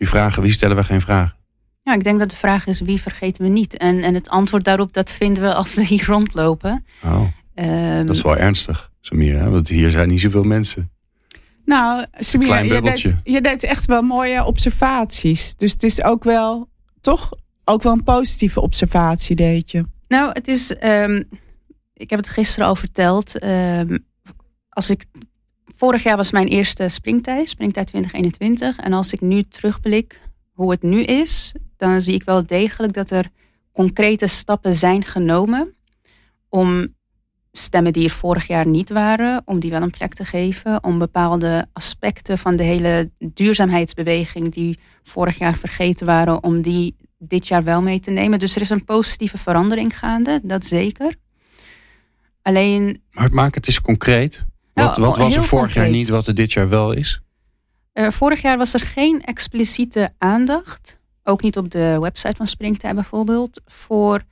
Wie, 0.03 0.11
vragen, 0.11 0.43
wie 0.43 0.53
stellen 0.53 0.77
we 0.77 0.85
geen 0.85 1.01
vragen? 1.01 1.37
Ja, 1.83 1.95
ik 1.95 2.05
denk 2.05 2.19
dat 2.19 2.31
de 2.31 2.37
vraag 2.37 2.67
is 2.67 2.81
wie 2.81 3.01
vergeten 3.01 3.43
we 3.43 3.49
niet. 3.49 3.77
En, 3.77 4.03
en 4.03 4.15
het 4.15 4.29
antwoord 4.29 4.65
daarop, 4.65 4.93
dat 4.93 5.11
vinden 5.11 5.43
we 5.43 5.55
als 5.55 5.75
we 5.75 5.85
hier 5.85 6.05
rondlopen. 6.07 6.85
Oh, 7.05 7.27
um, 7.55 8.07
dat 8.07 8.17
is 8.17 8.23
wel 8.23 8.37
ernstig, 8.37 8.91
Samira. 9.01 9.51
Want 9.51 9.69
hier 9.69 9.91
zijn 9.91 10.09
niet 10.09 10.21
zoveel 10.21 10.43
mensen. 10.43 10.91
Nou, 11.65 12.05
Samira, 12.19 12.59
je 12.59 12.81
deed, 12.81 13.15
je 13.25 13.41
deed 13.41 13.63
echt 13.63 13.87
wel 13.87 14.03
mooie 14.03 14.45
observaties. 14.45 15.55
Dus 15.55 15.73
het 15.73 15.83
is 15.83 16.03
ook 16.03 16.25
wel, 16.25 16.69
toch, 17.01 17.31
ook 17.65 17.83
wel 17.83 17.93
een 17.93 18.05
positieve 18.05 18.61
observatie, 18.61 19.37
deed 19.37 19.71
je. 19.71 19.85
Nou, 20.09 20.31
het 20.33 20.49
is, 20.49 20.75
um, 20.83 21.29
ik 21.95 22.11
heb 22.11 22.19
het 22.19 22.29
gisteren 22.29 22.69
al 22.69 22.77
verteld. 22.77 23.45
Um, 23.45 24.07
als 24.69 24.91
ik 24.91 25.05
Vorig 25.83 26.03
jaar 26.03 26.17
was 26.17 26.31
mijn 26.31 26.47
eerste 26.49 26.89
springtijd, 26.89 27.49
springtijd 27.49 27.87
2021. 27.87 28.77
En 28.85 28.93
als 28.93 29.13
ik 29.13 29.21
nu 29.21 29.43
terugblik 29.43 30.21
hoe 30.53 30.71
het 30.71 30.83
nu 30.83 31.03
is, 31.03 31.53
dan 31.77 32.03
zie 32.03 32.15
ik 32.15 32.23
wel 32.23 32.47
degelijk 32.47 32.93
dat 32.93 33.11
er 33.11 33.31
concrete 33.73 34.27
stappen 34.27 34.75
zijn 34.75 35.05
genomen 35.05 35.75
om 36.49 36.95
stemmen 37.53 37.93
die 37.93 38.05
er 38.05 38.11
vorig 38.11 38.47
jaar 38.47 38.67
niet 38.67 38.91
waren, 38.91 39.43
om 39.45 39.61
die 39.61 39.71
wel 39.71 39.83
een 39.83 39.91
plek 39.91 40.15
te 40.15 40.25
geven, 40.25 40.85
om 40.85 40.99
bepaalde 40.99 41.67
aspecten 41.73 42.39
van 42.39 42.57
de 42.57 42.63
hele 42.63 43.11
duurzaamheidsbeweging 43.19 44.53
die 44.53 44.79
vorig 45.03 45.39
jaar 45.39 45.57
vergeten 45.57 46.07
waren, 46.07 46.43
om 46.43 46.63
die 46.63 46.97
dit 47.19 47.49
jaar 47.49 47.65
wel 47.65 47.83
mee 47.83 48.01
te 48.01 48.11
nemen. 48.11 48.39
Dus 48.39 48.57
er 48.57 48.63
is 48.63 48.71
een 48.71 48.85
positieve 48.85 49.39
verandering 49.39 49.99
gaande, 49.99 50.41
dat 50.43 50.65
zeker. 50.65 51.15
Alleen. 52.43 53.03
Maar 53.11 53.33
maak 53.33 53.55
het 53.55 53.67
eens 53.67 53.81
concreet. 53.81 54.45
Wat, 54.75 54.97
wat 54.97 55.17
was 55.17 55.37
er 55.37 55.45
vorig 55.45 55.75
jaar 55.75 55.89
niet, 55.89 56.09
wat 56.09 56.27
er 56.27 56.35
dit 56.35 56.53
jaar 56.53 56.69
wel 56.69 56.93
is? 56.93 57.21
Uh, 57.95 58.11
vorig 58.11 58.43
jaar 58.43 58.59
was 58.59 58.75
er 58.75 58.81
geen 58.81 59.23
expliciete 59.25 60.13
aandacht, 60.19 60.99
ook 61.25 61.43
niet 61.43 61.57
op 61.57 61.71
de 61.71 61.97
website 62.01 62.37
van 62.37 62.47
Springtij 62.47 62.95
bijvoorbeeld, 62.95 63.61
voor 63.67 64.23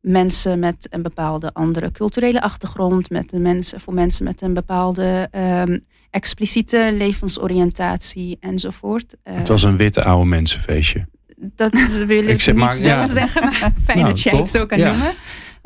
mensen 0.00 0.58
met 0.58 0.86
een 0.90 1.02
bepaalde 1.02 1.52
andere 1.52 1.90
culturele 1.90 2.40
achtergrond, 2.40 3.10
met 3.10 3.30
de 3.30 3.38
mensen, 3.38 3.80
voor 3.80 3.94
mensen 3.94 4.24
met 4.24 4.40
een 4.40 4.54
bepaalde 4.54 5.28
um, 5.66 5.84
expliciete 6.10 6.94
levensoriëntatie 6.96 8.36
enzovoort. 8.40 9.16
Uh, 9.24 9.36
het 9.36 9.48
was 9.48 9.62
een 9.62 9.76
witte 9.76 10.04
oude 10.04 10.26
mensenfeestje. 10.26 11.06
Dat 11.36 11.72
wil 12.06 12.22
ik, 12.22 12.28
ik 12.28 12.40
zeg, 12.40 12.54
niet 12.54 12.64
maar, 12.64 12.74
zo 12.74 12.88
ja. 12.88 13.06
zeggen, 13.06 13.42
maar 13.42 13.72
fijn 13.84 13.98
nou, 13.98 14.10
dat 14.10 14.22
jij 14.22 14.36
het 14.36 14.48
zo 14.48 14.66
kan 14.66 14.78
ja. 14.78 14.88
noemen. 14.90 15.12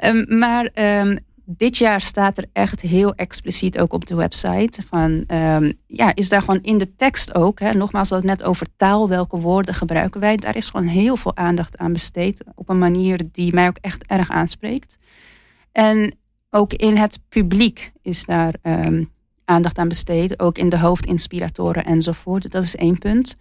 Um, 0.05 0.39
maar 0.39 0.71
um, 0.75 1.19
dit 1.57 1.77
jaar 1.77 2.01
staat 2.01 2.39
er 2.39 2.47
echt 2.53 2.81
heel 2.81 3.15
expliciet 3.15 3.79
ook 3.79 3.93
op 3.93 4.07
de 4.07 4.15
website. 4.15 4.83
Van, 4.89 5.25
um, 5.29 5.73
ja, 5.87 6.15
is 6.15 6.29
daar 6.29 6.41
gewoon 6.41 6.63
in 6.63 6.79
de 6.79 6.97
tekst 6.97 7.35
ook. 7.35 7.61
Hè, 7.61 7.73
nogmaals, 7.73 8.09
hadden 8.09 8.29
net 8.29 8.43
over 8.43 8.67
taal. 8.77 9.09
Welke 9.09 9.37
woorden 9.37 9.75
gebruiken 9.75 10.21
wij? 10.21 10.37
Daar 10.37 10.57
is 10.57 10.71
gewoon 10.71 10.87
heel 10.87 11.17
veel 11.17 11.37
aandacht 11.37 11.79
aan 11.79 11.93
besteed. 11.93 12.45
Op 12.55 12.69
een 12.69 12.79
manier 12.79 13.21
die 13.33 13.55
mij 13.55 13.69
ook 13.69 13.79
echt 13.81 14.07
erg 14.07 14.31
aanspreekt. 14.31 14.99
En 15.73 16.15
ook 16.51 16.73
in 16.73 16.97
het 16.97 17.21
publiek 17.29 17.93
is 18.03 18.25
daar 18.25 18.55
um, 18.63 19.11
aandacht 19.45 19.79
aan 19.79 19.89
besteed. 19.89 20.41
Ook 20.41 20.59
in 20.59 20.69
de 20.69 20.79
hoofdinspiratoren 20.79 21.85
enzovoort. 21.85 22.51
Dat 22.51 22.63
is 22.63 22.77
één 22.77 22.99
punt. 22.99 23.37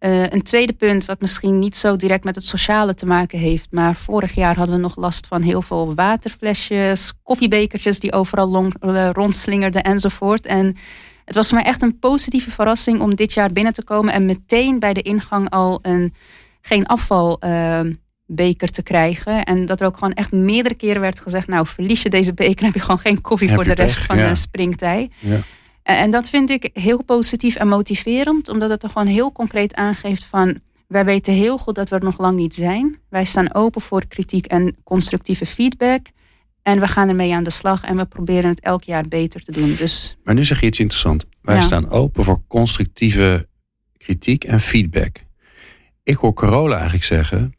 Uh, 0.00 0.26
een 0.26 0.42
tweede 0.42 0.72
punt, 0.72 1.04
wat 1.04 1.20
misschien 1.20 1.58
niet 1.58 1.76
zo 1.76 1.96
direct 1.96 2.24
met 2.24 2.34
het 2.34 2.44
sociale 2.44 2.94
te 2.94 3.06
maken 3.06 3.38
heeft, 3.38 3.66
maar 3.70 3.94
vorig 3.94 4.34
jaar 4.34 4.56
hadden 4.56 4.74
we 4.74 4.80
nog 4.80 4.96
last 4.96 5.26
van 5.26 5.42
heel 5.42 5.62
veel 5.62 5.94
waterflesjes, 5.94 7.12
koffiebekertjes 7.22 8.00
die 8.00 8.12
overal 8.12 8.48
long, 8.48 8.74
uh, 8.80 9.10
rondslingerden 9.12 9.82
enzovoort. 9.82 10.46
En 10.46 10.76
het 11.24 11.34
was 11.34 11.48
voor 11.48 11.58
mij 11.58 11.66
echt 11.66 11.82
een 11.82 11.98
positieve 11.98 12.50
verrassing 12.50 13.00
om 13.00 13.14
dit 13.14 13.32
jaar 13.32 13.52
binnen 13.52 13.72
te 13.72 13.84
komen 13.84 14.12
en 14.12 14.24
meteen 14.24 14.78
bij 14.78 14.92
de 14.92 15.02
ingang 15.02 15.50
al 15.50 15.78
een 15.82 16.14
geen 16.60 16.86
afvalbeker 16.86 17.98
uh, 18.68 18.72
te 18.72 18.82
krijgen. 18.82 19.44
En 19.44 19.66
dat 19.66 19.80
er 19.80 19.86
ook 19.86 19.98
gewoon 19.98 20.12
echt 20.12 20.32
meerdere 20.32 20.74
keren 20.74 21.00
werd 21.00 21.20
gezegd, 21.20 21.46
nou 21.46 21.66
verlies 21.66 22.02
je 22.02 22.10
deze 22.10 22.34
beker, 22.34 22.64
heb 22.64 22.74
je 22.74 22.80
gewoon 22.80 22.98
geen 22.98 23.20
koffie 23.20 23.48
heb 23.48 23.56
voor 23.56 23.66
de 23.66 23.82
rest 23.82 23.98
van 23.98 24.18
ja. 24.18 24.28
de 24.28 24.34
springtij. 24.34 25.10
Ja. 25.18 25.40
En 25.82 26.10
dat 26.10 26.28
vind 26.28 26.50
ik 26.50 26.70
heel 26.72 27.04
positief 27.04 27.54
en 27.54 27.68
motiverend, 27.68 28.48
omdat 28.48 28.70
het 28.70 28.82
er 28.82 28.88
gewoon 28.88 29.06
heel 29.06 29.32
concreet 29.32 29.74
aangeeft 29.74 30.24
van 30.24 30.60
wij 30.86 31.04
weten 31.04 31.32
heel 31.34 31.58
goed 31.58 31.74
dat 31.74 31.88
we 31.88 31.96
er 31.96 32.04
nog 32.04 32.18
lang 32.18 32.36
niet 32.36 32.54
zijn. 32.54 32.98
Wij 33.08 33.24
staan 33.24 33.54
open 33.54 33.80
voor 33.80 34.06
kritiek 34.06 34.46
en 34.46 34.76
constructieve 34.84 35.46
feedback. 35.46 36.06
En 36.62 36.80
we 36.80 36.86
gaan 36.88 37.08
ermee 37.08 37.34
aan 37.34 37.42
de 37.44 37.50
slag 37.50 37.82
en 37.84 37.96
we 37.96 38.04
proberen 38.04 38.50
het 38.50 38.60
elk 38.60 38.82
jaar 38.84 39.08
beter 39.08 39.40
te 39.40 39.52
doen. 39.52 39.74
Dus, 39.76 40.16
Maar 40.24 40.34
nu 40.34 40.44
zeg 40.44 40.60
je 40.60 40.66
iets 40.66 40.78
interessants. 40.78 41.24
Wij 41.42 41.54
Ja. 41.56 41.62
staan 41.62 41.90
open 41.90 42.24
voor 42.24 42.42
constructieve 42.48 43.48
kritiek 43.98 44.44
en 44.44 44.60
feedback. 44.60 45.24
Ik 46.02 46.16
hoor 46.16 46.34
Carola 46.34 46.74
eigenlijk 46.74 47.04
zeggen, 47.04 47.54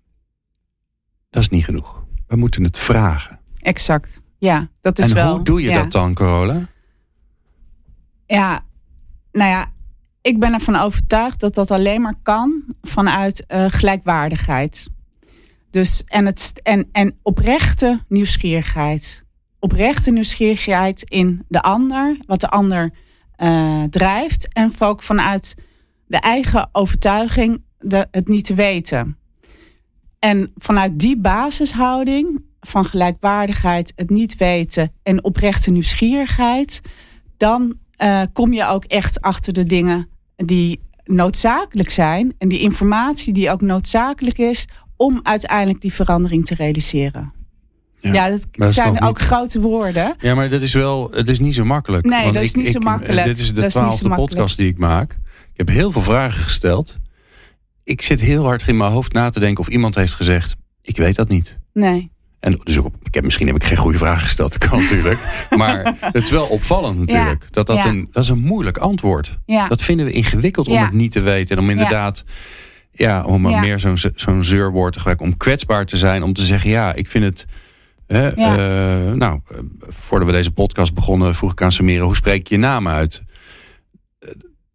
dat 1.30 1.42
is 1.42 1.50
niet 1.50 1.64
genoeg. 1.66 2.04
We 2.28 2.36
moeten 2.36 2.64
het 2.64 2.78
vragen. 2.78 3.40
Exact. 3.60 4.22
Ja, 4.38 4.70
dat 4.82 5.00
is 5.00 5.10
en 5.10 5.16
wel. 5.16 5.36
hoe 5.36 5.44
doe 5.44 5.62
je 5.62 5.70
ja. 5.70 5.82
dat 5.82 5.92
dan, 5.92 6.14
Carola? 6.14 6.68
Ja, 8.32 8.66
nou 9.32 9.50
ja, 9.50 9.72
ik 10.22 10.40
ben 10.40 10.54
ervan 10.54 10.76
overtuigd 10.76 11.40
dat 11.40 11.56
dat 11.56 11.72
alleen 11.72 12.02
maar 12.02 12.16
kan 12.24 12.64
vanuit 12.82 13.46
eh, 13.46 13.66
gelijkwaardigheid. 13.70 14.90
Dus 15.70 16.04
en, 16.06 16.26
het, 16.26 16.54
en, 16.64 16.90
en 16.92 17.20
oprechte 17.22 18.04
nieuwsgierigheid. 18.08 19.24
Oprechte 19.60 20.12
nieuwsgierigheid 20.12 21.04
in 21.10 21.46
de 21.48 21.62
ander, 21.62 22.18
wat 22.26 22.42
de 22.42 22.50
ander 22.50 22.94
eh, 23.36 23.84
drijft. 23.84 24.54
En 24.54 24.72
ook 24.80 25.02
vanuit 25.02 25.56
de 26.06 26.20
eigen 26.20 26.70
overtuiging 26.72 27.64
de, 27.80 28.08
het 28.12 28.28
niet 28.28 28.46
te 28.46 28.54
weten. 28.54 29.18
En 30.20 30.52
vanuit 30.56 31.00
die 31.00 31.18
basishouding 31.18 32.44
van 32.60 32.86
gelijkwaardigheid, 32.86 33.94
het 33.96 34.10
niet 34.10 34.38
weten 34.38 34.92
en 35.04 35.24
oprechte 35.24 35.72
nieuwsgierigheid, 35.72 36.82
dan 37.38 37.80
eh, 38.02 38.22
kom 38.34 38.54
je 38.54 38.68
ook 38.68 38.84
echt 38.86 39.22
achter 39.22 39.54
de 39.54 39.64
dingen 39.64 40.08
die 40.36 40.80
noodzakelijk 41.04 41.90
zijn 41.90 42.34
en 42.38 42.48
die 42.50 42.60
informatie 42.60 43.34
die 43.34 43.50
ook 43.52 43.62
noodzakelijk 43.62 44.38
is 44.38 44.68
om 44.98 45.20
uiteindelijk 45.24 45.82
die 45.82 45.94
verandering 45.94 46.46
te 46.46 46.56
realiseren. 46.56 47.34
Ja, 48.00 48.14
Ja, 48.14 48.30
dat, 48.52 48.74
zijn 48.74 49.02
ook 49.02 49.18
niet- 49.18 49.28
grote 49.28 49.60
woorden. 49.62 50.16
Ja, 50.20 50.36
maar 50.36 50.50
dat 50.50 50.62
is 50.62 50.74
wel, 50.74 51.12
het 51.12 51.28
is 51.28 51.40
niet 51.40 51.56
zo 51.56 51.64
makkelijk. 51.66 52.06
Nee, 52.06 52.22
Want 52.22 52.34
dat 52.34 52.44
is 52.44 52.50
ik- 52.50 52.56
niet 52.56 52.68
zo 52.68 52.78
ik- 52.78 52.84
makkelijk. 52.84 53.26
Dit 53.26 53.40
is 53.40 53.54
de 53.54 53.62
zo 53.62 53.68
twaalfde 53.68 54.10
podcast 54.10 54.58
die 54.58 54.68
ik 54.68 54.78
maak. 54.78 55.12
Ik 55.52 55.58
heb 55.58 55.68
heel 55.68 55.92
veel 55.92 56.02
vragen 56.02 56.42
gesteld. 56.44 56.98
Ik 57.84 58.02
zit 58.02 58.20
heel 58.22 58.44
hard 58.44 58.68
in 58.68 58.78
mijn 58.78 58.92
hoofd 58.92 59.14
na 59.14 59.30
te 59.30 59.40
denken 59.40 59.60
of 59.64 59.70
iemand 59.70 59.96
heeft 59.96 60.14
gezegd, 60.14 60.56
ik 60.82 60.98
weet 60.98 61.16
dat 61.16 61.30
niet. 61.30 61.58
Nee. 61.74 62.11
En 62.42 62.60
dus 62.64 62.78
ook, 62.80 62.94
ik 63.04 63.14
heb, 63.14 63.24
misschien 63.24 63.48
heb 63.48 63.56
ik 63.56 63.64
geen 63.64 63.78
goede 63.78 63.98
vraag 63.98 64.22
gesteld, 64.22 64.52
dat 64.60 64.64
kan 64.70 64.80
natuurlijk. 64.80 65.48
Maar 65.58 65.96
het 66.00 66.24
is 66.24 66.30
wel 66.30 66.46
opvallend 66.46 67.00
natuurlijk. 67.00 67.48
Dat, 67.52 67.68
dat, 67.68 67.78
ja. 67.78 67.86
een, 67.86 68.08
dat 68.12 68.24
is 68.24 68.30
een 68.30 68.40
moeilijk 68.40 68.78
antwoord. 68.78 69.38
Ja. 69.46 69.68
Dat 69.68 69.82
vinden 69.82 70.06
we 70.06 70.12
ingewikkeld 70.12 70.68
om 70.68 70.78
het 70.78 70.92
niet 70.92 71.12
te 71.12 71.22
weten. 71.22 71.58
En 71.58 71.64
om 71.64 71.70
inderdaad, 71.70 72.24
ja, 72.92 73.24
om 73.24 73.42
meer 73.42 73.80
zo'n 73.80 73.98
zo'n 74.16 74.44
zeurwoord 74.44 74.92
te 74.94 74.98
gebruiken. 75.00 75.26
Om 75.28 75.38
kwetsbaar 75.38 75.86
te 75.86 75.98
zijn. 75.98 76.24
Om 76.24 76.34
te 76.34 76.44
zeggen, 76.44 76.70
ja, 76.70 76.94
ik 76.94 77.08
vind 77.08 77.24
het... 77.24 77.46
Hè, 78.08 78.28
Ja. 78.28 78.58
eh, 79.08 79.14
nou, 79.14 79.40
voordat 79.88 80.28
we 80.28 80.34
deze 80.34 80.52
podcast 80.52 80.94
begonnen, 80.94 81.36
vroeg 81.36 81.52
ik 81.52 81.62
aan 81.62 81.72
Samira, 81.72 82.04
hoe 82.04 82.16
spreek 82.16 82.48
je 82.48 82.56
je 82.56 82.62
naam 82.62 82.88
uit? 82.88 83.24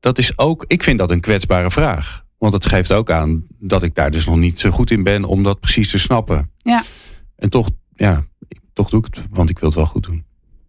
Dat 0.00 0.18
is 0.18 0.38
ook, 0.38 0.64
ik 0.66 0.82
vind 0.82 0.98
dat 0.98 1.10
een 1.10 1.20
kwetsbare 1.20 1.70
vraag. 1.70 2.24
Want 2.38 2.54
het 2.54 2.66
geeft 2.66 2.92
ook 2.92 3.10
aan 3.10 3.46
dat 3.58 3.82
ik 3.82 3.94
daar 3.94 4.10
dus 4.10 4.26
nog 4.26 4.36
niet 4.36 4.60
zo 4.60 4.70
goed 4.70 4.90
in 4.90 5.02
ben 5.02 5.24
om 5.24 5.42
dat 5.42 5.60
precies 5.60 5.90
te 5.90 5.98
snappen. 5.98 6.50
Ja. 6.62 6.84
En 7.36 7.50
toch, 7.50 7.68
ja, 7.94 8.24
toch 8.72 8.90
doe 8.90 9.00
ik 9.06 9.14
het, 9.14 9.24
want 9.30 9.50
ik 9.50 9.58
wil 9.58 9.68
het 9.68 9.78
wel 9.78 9.86
goed 9.86 10.02
doen. 10.04 10.24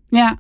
Ja. 0.09 0.39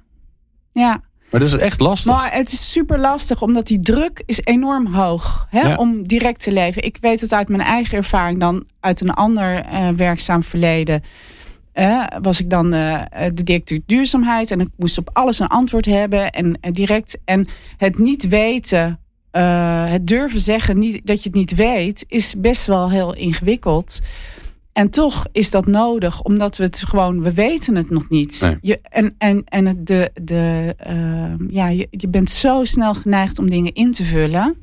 Ja. 0.73 1.01
Maar 1.31 1.39
dat 1.39 1.49
is 1.49 1.55
echt 1.57 1.79
lastig. 1.79 2.11
Maar 2.13 2.33
het 2.33 2.51
is 2.51 2.71
super 2.71 2.99
lastig, 2.99 3.41
omdat 3.41 3.67
die 3.67 3.81
druk 3.81 4.23
is 4.25 4.39
enorm 4.43 4.85
hoog 4.93 5.47
hè, 5.49 5.61
Ja. 5.61 5.75
om 5.75 6.03
direct 6.07 6.41
te 6.43 6.51
leven. 6.51 6.83
Ik 6.83 6.97
weet 7.01 7.21
het 7.21 7.33
uit 7.33 7.47
mijn 7.47 7.61
eigen 7.61 7.97
ervaring 7.97 8.39
dan 8.39 8.65
uit 8.79 9.01
een 9.01 9.13
ander 9.13 9.55
eh, 9.65 9.89
werkzaam 9.89 10.43
verleden. 10.43 11.01
Eh, 11.71 12.03
was 12.21 12.39
ik 12.39 12.49
dan 12.49 12.73
eh, 12.73 13.01
de 13.33 13.43
directeur 13.43 13.79
duurzaamheid 13.85 14.51
en 14.51 14.59
ik 14.59 14.67
moest 14.77 14.97
op 14.97 15.09
alles 15.13 15.39
een 15.39 15.47
antwoord 15.47 15.85
hebben 15.85 16.31
en 16.31 16.57
eh, 16.61 16.71
direct. 16.71 17.17
En 17.25 17.47
het 17.77 17.97
niet 17.97 18.27
weten, 18.27 18.99
eh, 19.31 19.85
het 19.89 20.07
durven 20.07 20.41
zeggen 20.41 20.79
niet, 20.79 21.05
dat 21.05 21.23
je 21.23 21.29
het 21.29 21.37
niet 21.37 21.55
weet, 21.55 22.05
is 22.07 22.33
best 22.37 22.65
wel 22.65 22.89
heel 22.89 23.15
ingewikkeld. 23.15 24.01
En 24.77 24.89
toch 24.89 25.25
is 25.31 25.51
dat 25.51 25.65
nodig, 25.67 26.21
omdat 26.21 26.57
we 26.57 26.63
het 26.63 26.79
gewoon, 26.87 27.21
we 27.21 27.33
weten 27.33 27.75
het 27.75 27.89
nog 27.89 28.09
niet. 28.09 28.41
Nee. 28.41 28.57
Je, 28.61 28.79
en 28.81 29.15
en, 29.17 29.43
en 29.45 29.65
het- 29.65 29.87
de, 29.87 30.11
de, 30.23 30.73
eh, 30.77 31.47
ja, 31.47 31.67
je, 31.67 31.87
je 31.91 32.07
bent 32.07 32.29
zo 32.29 32.65
snel 32.65 32.93
geneigd 32.93 33.39
om 33.39 33.49
dingen 33.49 33.73
in 33.73 33.91
te 33.91 34.03
vullen. 34.05 34.55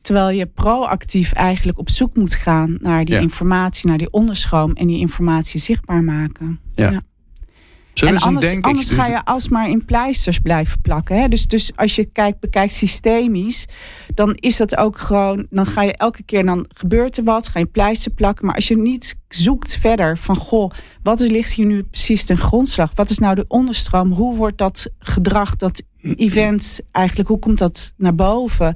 Terwijl 0.00 0.30
je 0.30 0.46
proactief 0.46 1.32
eigenlijk 1.32 1.78
op 1.78 1.88
zoek 1.90 2.16
moet 2.16 2.34
gaan 2.34 2.76
naar 2.80 3.04
die 3.04 3.14
Ja. 3.14 3.20
informatie, 3.20 3.88
naar 3.88 3.98
die 3.98 4.10
onderstroom 4.12 4.72
en 4.72 4.86
die 4.86 4.98
informatie 4.98 5.60
zichtbaar 5.60 6.02
maken. 6.04 6.60
Zullen 6.74 7.04
en 8.02 8.18
anders, 8.18 8.46
denk- 8.50 8.64
anders 8.66 8.88
ik- 8.90 8.94
ga 8.96 9.06
je 9.06 9.24
alsmaar 9.24 9.68
in 9.70 9.84
pleisters 9.84 10.38
blijven 10.38 10.80
plakken. 10.80 11.20
Hè? 11.20 11.28
Dus, 11.28 11.46
dus 11.46 11.72
als 11.76 11.96
je 11.96 12.04
kijkt, 12.04 12.40
bekijkt 12.40 12.72
systemisch, 12.74 13.66
dan 14.14 14.34
is 14.40 14.56
dat 14.56 14.76
ook 14.76 14.98
gewoon. 14.98 15.46
Dan 15.50 15.66
ga 15.66 15.82
je 15.82 15.96
elke 15.96 16.22
keer, 16.22 16.44
dan 16.44 16.66
gebeurt 16.74 17.16
er 17.16 17.24
wat, 17.24 17.48
ga 17.48 17.58
je 17.58 17.66
pleister 17.66 18.10
plakken. 18.12 18.46
Maar 18.46 18.54
als 18.54 18.68
je 18.68 18.76
niet 18.76 19.16
zoekt 19.28 19.76
verder 19.76 20.18
van 20.18 20.36
goh, 20.36 20.70
wat 21.02 21.20
is- 21.20 21.30
ligt 21.30 21.52
hier 21.52 21.66
nu 21.66 21.82
precies 21.82 22.24
ten 22.24 22.38
grondslag? 22.38 22.90
Wat 22.94 23.10
is 23.10 23.18
nou 23.18 23.34
de 23.34 23.44
onderstroom? 23.48 24.12
Hoe 24.12 24.36
wordt 24.36 24.58
dat 24.58 24.86
gedrag, 24.98 25.56
dat 25.56 25.82
event 26.16 26.80
eigenlijk, 26.92 27.28
hoe 27.28 27.38
komt 27.38 27.58
dat 27.58 27.92
naar 27.96 28.14
boven? 28.14 28.74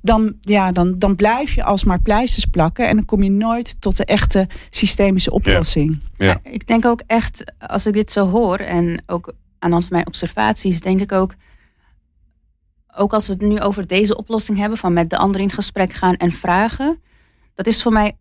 Dan, 0.00 0.34
ja, 0.40 0.72
dan, 0.72 0.98
dan 0.98 1.16
blijf 1.16 1.54
je 1.54 1.64
alsmaar 1.64 2.00
pleisters 2.00 2.44
plakken 2.44 2.88
en 2.88 2.96
dan 2.96 3.04
kom 3.04 3.22
je 3.22 3.30
nooit 3.30 3.80
tot 3.80 3.96
de 3.96 4.04
echte 4.04 4.46
systemische 4.70 5.30
oplossing. 5.30 6.02
Ja. 6.16 6.40
Ik 6.42 6.66
denk 6.66 6.84
ook 6.84 7.02
echt, 7.06 7.44
als 7.58 7.86
ik 7.86 7.94
dit 7.94 8.10
zo 8.10 8.28
hoor 8.28 8.56
en 8.56 9.02
ook 9.06 9.26
aan 9.58 9.68
de 9.68 9.74
hand 9.74 9.86
van 9.86 9.92
mijn 9.92 10.06
observaties, 10.06 10.80
denk 10.80 11.00
ik 11.00 11.12
ook, 11.12 11.34
ook 12.96 13.12
als 13.12 13.26
we 13.26 13.32
het 13.32 13.42
nu 13.42 13.60
over 13.60 13.86
deze 13.86 14.16
oplossing 14.16 14.58
hebben, 14.58 14.78
van 14.78 14.92
met 14.92 15.10
de 15.10 15.18
ander 15.18 15.40
in 15.40 15.50
gesprek 15.50 15.92
gaan 15.92 16.16
en 16.16 16.32
vragen, 16.32 17.00
dat 17.54 17.66
is 17.66 17.82
voor 17.82 17.92
mij 17.92 18.16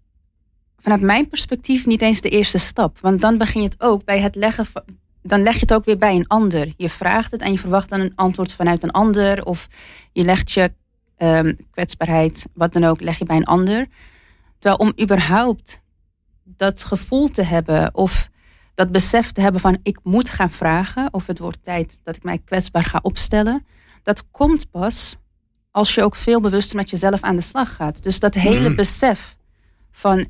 vanuit 0.80 1.02
mijn 1.02 1.30
perspectief 1.30 1.86
niet 1.86 2.02
eens 2.02 2.22
de 2.22 2.30
eerste 2.30 2.58
stap. 2.58 3.00
Want 3.00 3.22
dan 3.22 3.38
begin 3.38 3.62
je 3.62 3.68
het 3.68 3.82
ook 3.82 4.06
bij 4.06 4.20
het 4.20 4.36
leggen 4.36 4.66
van, 4.66 4.84
dan 5.22 5.44
leg 5.44 5.54
je 5.54 5.60
het 5.60 5.74
ook 5.74 5.86
weer 5.86 5.98
bij 5.98 6.16
een 6.16 6.28
ander. 6.28 6.74
Je 6.78 6.90
vraagt 6.90 7.32
het 7.32 7.42
en 7.42 7.52
je 7.52 7.60
verwacht 7.60 7.90
dan 7.90 8.00
een 8.00 8.16
antwoord 8.16 8.52
vanuit 8.52 8.84
een 8.84 8.92
ander, 8.92 9.46
of 9.46 9.68
je 10.12 10.24
legt 10.24 10.52
je 10.52 10.72
ehm, 11.18 11.54
kwetsbaarheid, 11.72 12.46
wat 12.54 12.74
dan 12.74 12.84
ook, 12.84 13.02
leg 13.02 13.18
je 13.18 13.26
bij 13.26 13.36
een 13.36 13.46
ander. 13.46 13.88
Terwijl 14.60 14.82
om 14.90 14.94
überhaupt 15.02 15.82
dat 16.44 16.84
gevoel 16.84 17.28
te 17.30 17.42
hebben 17.44 17.96
of 17.96 18.30
dat 18.76 18.92
besef 18.92 19.32
te 19.32 19.42
hebben 19.42 19.62
van 19.62 19.78
ik 19.84 20.00
moet 20.04 20.30
gaan 20.30 20.52
vragen 20.52 21.14
of 21.14 21.28
het 21.28 21.40
wordt 21.40 21.64
tijd 21.64 22.00
dat 22.04 22.16
ik 22.16 22.24
mij 22.24 22.38
kwetsbaar 22.46 22.84
ga 22.84 23.00
opstellen, 23.02 23.66
dat 24.04 24.24
komt 24.32 24.72
pas 24.72 25.16
als 25.72 25.96
je 25.96 26.04
ook 26.04 26.16
veel 26.16 26.42
bewuster 26.42 26.76
met 26.76 26.90
jezelf 26.90 27.22
aan 27.22 27.36
de 27.36 27.42
slag 27.42 27.76
gaat. 27.76 28.04
Dus 28.04 28.20
dat 28.20 28.34
hele 28.36 28.68
Mhm. 28.68 28.76
besef 28.76 29.36
van 29.92 30.26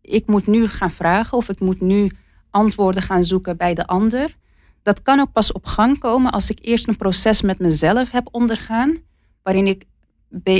ik 0.00 0.26
moet 0.26 0.46
nu 0.46 0.68
gaan 0.68 0.90
vragen 0.90 1.36
of 1.38 1.48
ik 1.48 1.60
moet 1.60 1.80
nu 1.80 2.10
antwoorden 2.50 3.02
gaan 3.02 3.24
zoeken 3.24 3.56
bij 3.56 3.74
de 3.74 3.86
ander. 3.86 4.36
Dat 4.82 5.02
kan 5.02 5.20
ook 5.20 5.32
pas 5.32 5.52
op 5.52 5.66
gang 5.66 5.98
komen 5.98 6.32
als 6.32 6.50
ik 6.50 6.58
eerst 6.62 6.88
een 6.88 6.96
proces 6.96 7.42
met 7.42 7.58
mezelf 7.58 8.10
heb 8.10 8.28
ondergaan, 8.30 8.98
waarin 9.42 9.66
ik, 9.66 9.84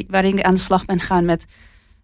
waarin 0.08 0.38
ik 0.38 0.44
aan 0.44 0.54
de 0.54 0.60
slag 0.60 0.84
ben 0.84 1.00
gaan 1.00 1.24
met 1.24 1.46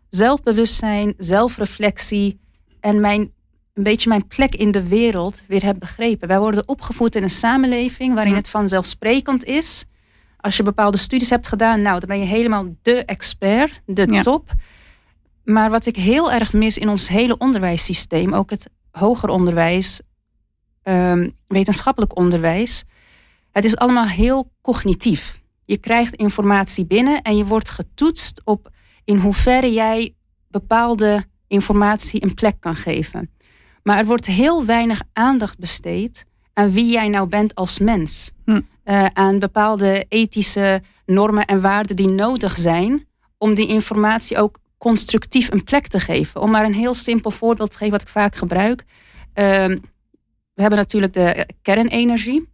zelfbewustzijn, 0.08 1.14
zelfreflectie 1.16 2.40
en 2.80 3.00
mijn, 3.00 3.32
een 3.74 3.82
beetje 3.82 4.08
mijn 4.08 4.26
plek 4.26 4.54
in 4.54 4.70
de 4.70 4.88
wereld 4.88 5.42
weer 5.48 5.64
heb 5.64 5.78
begrepen. 5.78 6.28
Wij 6.28 6.38
worden 6.38 6.68
opgevoed 6.68 7.14
in 7.16 7.22
een 7.22 7.30
samenleving 7.30 8.14
waarin 8.14 8.34
het 8.34 8.48
vanzelfsprekend 8.48 9.44
is. 9.44 9.84
Als 10.36 10.56
je 10.56 10.62
bepaalde 10.62 10.96
studies 10.96 11.30
hebt 11.30 11.46
gedaan, 11.46 11.82
nou, 11.82 11.98
dan 12.00 12.08
ben 12.08 12.18
je 12.18 12.24
helemaal 12.24 12.66
de 12.82 13.04
expert, 13.04 13.80
de 13.86 14.06
Ja. 14.10 14.22
top. 14.22 14.52
Maar 15.44 15.70
wat 15.70 15.86
ik 15.86 15.96
heel 15.96 16.32
erg 16.32 16.52
mis 16.52 16.78
in 16.78 16.88
ons 16.88 17.08
hele 17.08 17.38
onderwijssysteem, 17.38 18.34
ook 18.34 18.50
het 18.50 18.66
hoger 18.90 19.28
onderwijs, 19.28 20.00
ehm, 20.82 21.30
wetenschappelijk 21.46 22.16
onderwijs, 22.16 22.84
het 23.52 23.64
is 23.64 23.76
allemaal 23.76 24.06
heel 24.06 24.50
cognitief. 24.62 25.40
Je 25.66 25.76
krijgt 25.76 26.14
informatie 26.14 26.86
binnen 26.86 27.22
en 27.22 27.36
je 27.36 27.44
wordt 27.44 27.70
getoetst 27.70 28.40
op 28.44 28.70
in 29.04 29.16
hoeverre 29.16 29.72
jij 29.72 30.14
bepaalde 30.48 31.24
informatie 31.48 32.24
een 32.24 32.34
plek 32.34 32.60
kan 32.60 32.76
geven. 32.76 33.30
Maar 33.82 33.98
er 33.98 34.06
wordt 34.06 34.26
heel 34.26 34.64
weinig 34.64 35.02
aandacht 35.12 35.58
besteed 35.58 36.24
aan 36.52 36.70
wie 36.70 36.90
jij 36.90 37.08
nou 37.08 37.28
bent 37.28 37.54
als 37.54 37.78
mens. 37.78 38.30
Hm. 38.44 38.60
Eh, 38.84 39.04
aan 39.04 39.38
bepaalde 39.38 40.04
ethische 40.08 40.82
normen 41.06 41.44
en 41.44 41.60
waarden 41.60 41.96
die 41.96 42.08
nodig 42.08 42.56
zijn 42.56 43.06
om 43.38 43.54
die 43.54 43.68
informatie 43.68 44.38
ook 44.38 44.58
constructief 44.78 45.50
een 45.50 45.64
plek 45.64 45.86
te 45.86 46.00
geven. 46.00 46.40
Om 46.40 46.50
maar 46.50 46.64
een 46.64 46.74
heel 46.74 46.94
simpel 46.94 47.30
voorbeeld 47.30 47.70
te 47.70 47.76
geven 47.76 47.92
wat 47.92 48.02
ik 48.02 48.08
vaak 48.08 48.34
gebruik. 48.34 48.84
Ehm, 49.32 49.78
we 50.54 50.60
hebben 50.60 50.78
natuurlijk 50.78 51.12
de 51.12 51.48
kernenergie. 51.62 52.48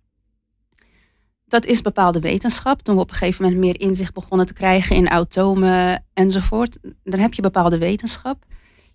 Dat 1.53 1.67
is 1.67 1.83
bepaalde 1.83 2.21
wetenschap. 2.21 2.83
Toen 2.83 2.95
we 2.95 3.01
op 3.01 3.11
een 3.11 3.17
gegeven 3.17 3.45
moment 3.45 3.61
meer 3.61 3.81
inzicht 3.81 4.15
begonnen 4.15 4.47
te 4.47 4.53
krijgen 4.53 4.97
in 4.97 5.11
atomen 5.11 6.05
enzovoort, 6.15 6.79
dan 7.05 7.21
heb 7.21 7.35
je 7.35 7.43
bepaalde 7.43 7.79
wetenschap. 7.79 8.45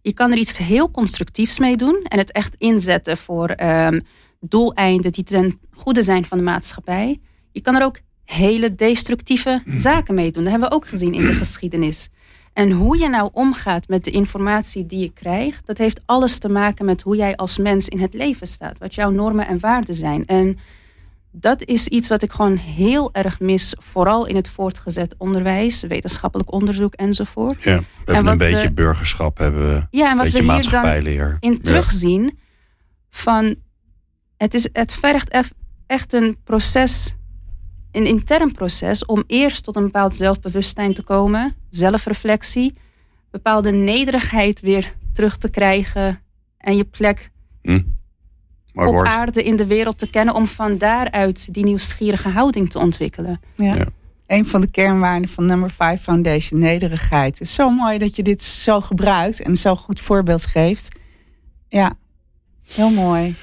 Je 0.01 0.13
kan 0.13 0.31
er 0.31 0.37
iets 0.37 0.57
heel 0.57 0.91
constructiefs 0.91 1.59
mee 1.59 1.77
doen 1.77 2.01
en 2.03 2.17
het 2.17 2.31
echt 2.31 2.55
inzetten 2.57 3.17
voor 3.17 3.49
ehm, 3.49 3.99
doeleinden 4.39 5.11
die 5.11 5.23
ten 5.23 5.59
goede 5.71 6.03
zijn 6.03 6.25
van 6.25 6.37
de 6.37 6.43
maatschappij. 6.43 7.19
Je 7.51 7.61
kan 7.61 7.75
er 7.75 7.83
ook 7.83 7.99
hele 8.23 8.75
destructieve 8.75 9.61
zaken 9.75 10.15
mee 10.15 10.31
doen. 10.31 10.43
Dat 10.43 10.51
hebben 10.51 10.69
we 10.69 10.75
ook 10.75 10.87
gezien 10.87 11.13
in 11.13 11.25
de 11.25 11.33
geschiedenis. 11.43 12.09
En 12.53 12.71
hoe 12.71 12.97
je 12.97 13.09
nou 13.09 13.29
omgaat 13.33 13.87
met 13.87 14.03
de 14.03 14.11
informatie 14.11 14.85
die 14.85 14.99
je 14.99 15.13
krijgt, 15.13 15.65
dat 15.67 15.77
heeft 15.77 16.01
alles 16.05 16.37
te 16.37 16.49
maken 16.49 16.85
met 16.85 17.01
hoe 17.01 17.15
jij 17.15 17.35
als 17.35 17.57
mens 17.57 17.87
in 17.87 17.99
het 17.99 18.13
leven 18.13 18.47
staat. 18.47 18.77
Wat 18.77 18.95
jouw 18.95 19.09
normen 19.09 19.47
en 19.47 19.59
waarden 19.59 19.95
zijn. 19.95 20.25
En 20.25 20.57
dat 21.31 21.63
is 21.65 21.87
iets 21.87 22.07
wat 22.07 22.21
ik 22.21 22.31
gewoon 22.31 22.57
heel 22.57 23.13
erg 23.13 23.39
mis, 23.39 23.75
vooral 23.79 24.25
in 24.25 24.35
het 24.35 24.49
voortgezet 24.49 25.15
onderwijs, 25.17 25.81
wetenschappelijk 25.81 26.51
onderzoek 26.53 26.93
enzovoort. 26.93 27.63
Ja, 27.63 27.79
we 28.05 28.13
hebben 28.13 28.31
een 28.31 28.37
beetje 28.37 28.61
we- 28.67 28.71
burgerschap, 28.73 29.37
hebben 29.37 29.67
we. 29.73 29.87
Ja, 29.89 30.11
en 30.11 30.17
wat 30.17 30.31
we 30.31 30.39
hier 30.53 30.69
dan 30.69 30.85
in 31.39 31.51
Ja. 31.53 31.59
terugzien 31.63 32.39
van 33.09 33.55
het, 34.37 34.53
is, 34.53 34.69
het 34.73 34.93
vergt 34.93 35.43
echt 35.87 36.13
een 36.13 36.37
proces, 36.43 37.15
een 37.91 38.05
intern 38.05 38.51
proces, 38.51 39.05
om 39.05 39.23
eerst 39.27 39.63
tot 39.63 39.75
een 39.75 39.83
bepaald 39.83 40.15
zelfbewustzijn 40.15 40.93
te 40.93 41.03
komen, 41.03 41.55
zelfreflectie, 41.69 42.73
bepaalde 43.31 43.71
nederigheid 43.71 44.59
weer 44.59 44.93
terug 45.13 45.37
te 45.37 45.49
krijgen 45.49 46.21
en 46.57 46.77
je 46.77 46.83
plek 46.83 47.31
Hm. 47.61 47.81
Maar 48.77 48.87
op 48.87 49.05
aarde 49.05 49.43
in 49.43 49.55
de 49.55 49.65
wereld 49.65 49.97
te 49.97 50.09
kennen 50.09 50.35
om 50.35 50.47
van 50.47 50.77
daaruit 50.77 51.53
die 51.53 51.63
nieuwsgierige 51.63 52.29
houding 52.29 52.69
te 52.69 52.79
ontwikkelen. 52.79 53.39
Ja. 53.55 53.75
Ja. 53.75 53.85
Een 54.27 54.45
van 54.45 54.61
de 54.61 54.67
kernwaarden 54.71 55.29
van 55.29 55.45
Number 55.45 55.69
5 55.71 56.01
Foundation, 56.01 56.59
nederigheid. 56.59 57.39
Het 57.39 57.47
is 57.47 57.53
zo 57.53 57.69
mooi 57.69 57.97
dat 57.97 58.15
je 58.15 58.23
dit 58.23 58.43
zo 58.43 58.81
gebruikt 58.81 59.41
en 59.41 59.55
zo'n 59.55 59.77
goed 59.77 59.99
voorbeeld 60.01 60.45
geeft. 60.45 60.95
Ja, 61.67 61.93
heel 62.73 62.89
mooi. 62.89 63.35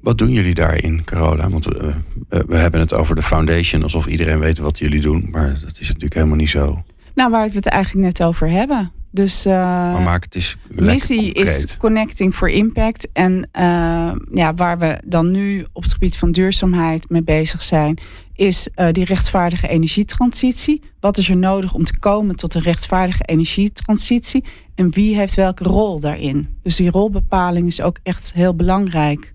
wat 0.00 0.18
doen 0.18 0.30
jullie 0.30 0.54
daarin, 0.54 1.04
Carola? 1.04 1.48
Want 1.50 1.64
we, 1.64 1.92
we- 2.28 2.44
we 2.46 2.56
hebben 2.56 2.80
het 2.80 2.92
over 2.92 3.14
de 3.14 3.22
foundation, 3.22 3.82
alsof 3.82 4.06
iedereen 4.06 4.38
weet 4.38 4.58
wat 4.58 4.78
jullie 4.78 5.00
doen. 5.00 5.28
Maar 5.30 5.48
dat 5.64 5.78
is 5.78 5.86
natuurlijk 5.86 6.14
helemaal 6.14 6.36
niet 6.36 6.50
zo. 6.50 6.82
Nou, 7.14 7.30
waar 7.30 7.48
we 7.48 7.54
het 7.54 7.66
eigenlijk 7.66 8.04
net 8.06 8.22
over 8.22 8.48
hebben. 8.50 8.92
Dus 9.12 9.44
eh, 9.44 9.52
Maar 9.52 10.02
maak 10.02 10.22
het 10.22 10.56
missie 10.68 11.32
concreet. 11.32 11.64
is 11.64 11.76
Connecting 11.76 12.34
for 12.34 12.50
Impact. 12.50 13.08
En 13.12 13.48
eh, 13.52 14.12
ja, 14.30 14.54
waar 14.54 14.78
we 14.78 15.00
dan 15.04 15.30
nu 15.30 15.66
op 15.72 15.82
het 15.82 15.92
gebied 15.92 16.16
van 16.16 16.32
duurzaamheid 16.32 17.08
mee 17.08 17.22
bezig 17.22 17.62
zijn, 17.62 17.98
is 18.34 18.68
eh, 18.74 18.92
die 18.92 19.04
rechtvaardige 19.04 19.68
energietransitie. 19.68 20.82
Wat 21.00 21.18
is 21.18 21.28
er 21.28 21.36
nodig 21.36 21.74
om 21.74 21.84
te 21.84 21.98
komen 21.98 22.36
tot 22.36 22.54
een 22.54 22.62
rechtvaardige 22.62 23.24
energietransitie? 23.24 24.44
En 24.74 24.90
wie 24.90 25.16
heeft 25.16 25.34
welke 25.34 25.64
rol 25.64 26.00
daarin? 26.00 26.58
Dus 26.62 26.76
die 26.76 26.90
rolbepaling 26.90 27.66
is 27.66 27.80
ook 27.80 27.98
echt 28.02 28.32
heel 28.32 28.54
belangrijk. 28.54 29.34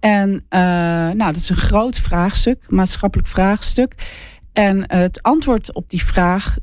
En 0.00 0.44
nou, 0.50 1.16
dat 1.16 1.36
is 1.36 1.48
een 1.48 1.56
groot 1.56 1.98
vraagstuk, 1.98 2.64
maatschappelijk 2.68 3.28
vraagstuk. 3.28 3.94
En 4.52 4.84
het 4.86 5.22
antwoord 5.22 5.72
op 5.72 5.90
die 5.90 6.04
vraag 6.04 6.56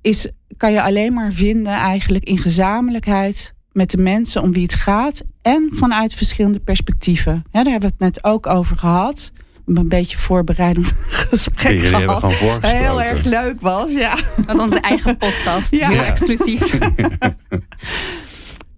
is, 0.00 0.30
kan 0.58 0.72
je 0.72 0.82
alleen 0.82 1.12
maar 1.12 1.32
vinden 1.32 1.72
eigenlijk 1.72 2.24
in 2.24 2.38
gezamenlijkheid 2.38 3.54
met 3.72 3.90
de 3.90 3.98
mensen 3.98 4.42
om 4.42 4.52
wie 4.52 4.62
het 4.62 4.74
gaat 4.74 5.22
en 5.42 5.68
vanuit 5.72 6.14
verschillende 6.14 6.58
perspectieven. 6.60 7.32
Ja, 7.52 7.62
daar 7.62 7.72
hebben 7.72 7.90
we 7.90 8.04
het 8.04 8.14
net 8.14 8.24
ook 8.24 8.46
over 8.46 8.76
gehad. 8.76 9.32
Een 9.66 9.88
beetje 9.88 10.18
voorbereidend 10.18 10.92
gesprek 11.30 11.72
Jullie 11.72 11.80
hebben 11.96 12.16
gehad. 12.16 12.20
gewoon 12.34 12.34
voorgesproken. 12.50 12.78
Heel 12.86 13.02
erg 13.02 13.24
leuk 13.24 13.60
was, 13.60 13.92
ja. 13.92 14.16
Met 14.46 14.58
onze 14.58 14.80
eigen 14.80 15.16
podcast, 15.16 15.70
Ja. 15.70 15.88
heel 15.88 15.96
Ja. 15.96 16.04
exclusief. 16.04 16.78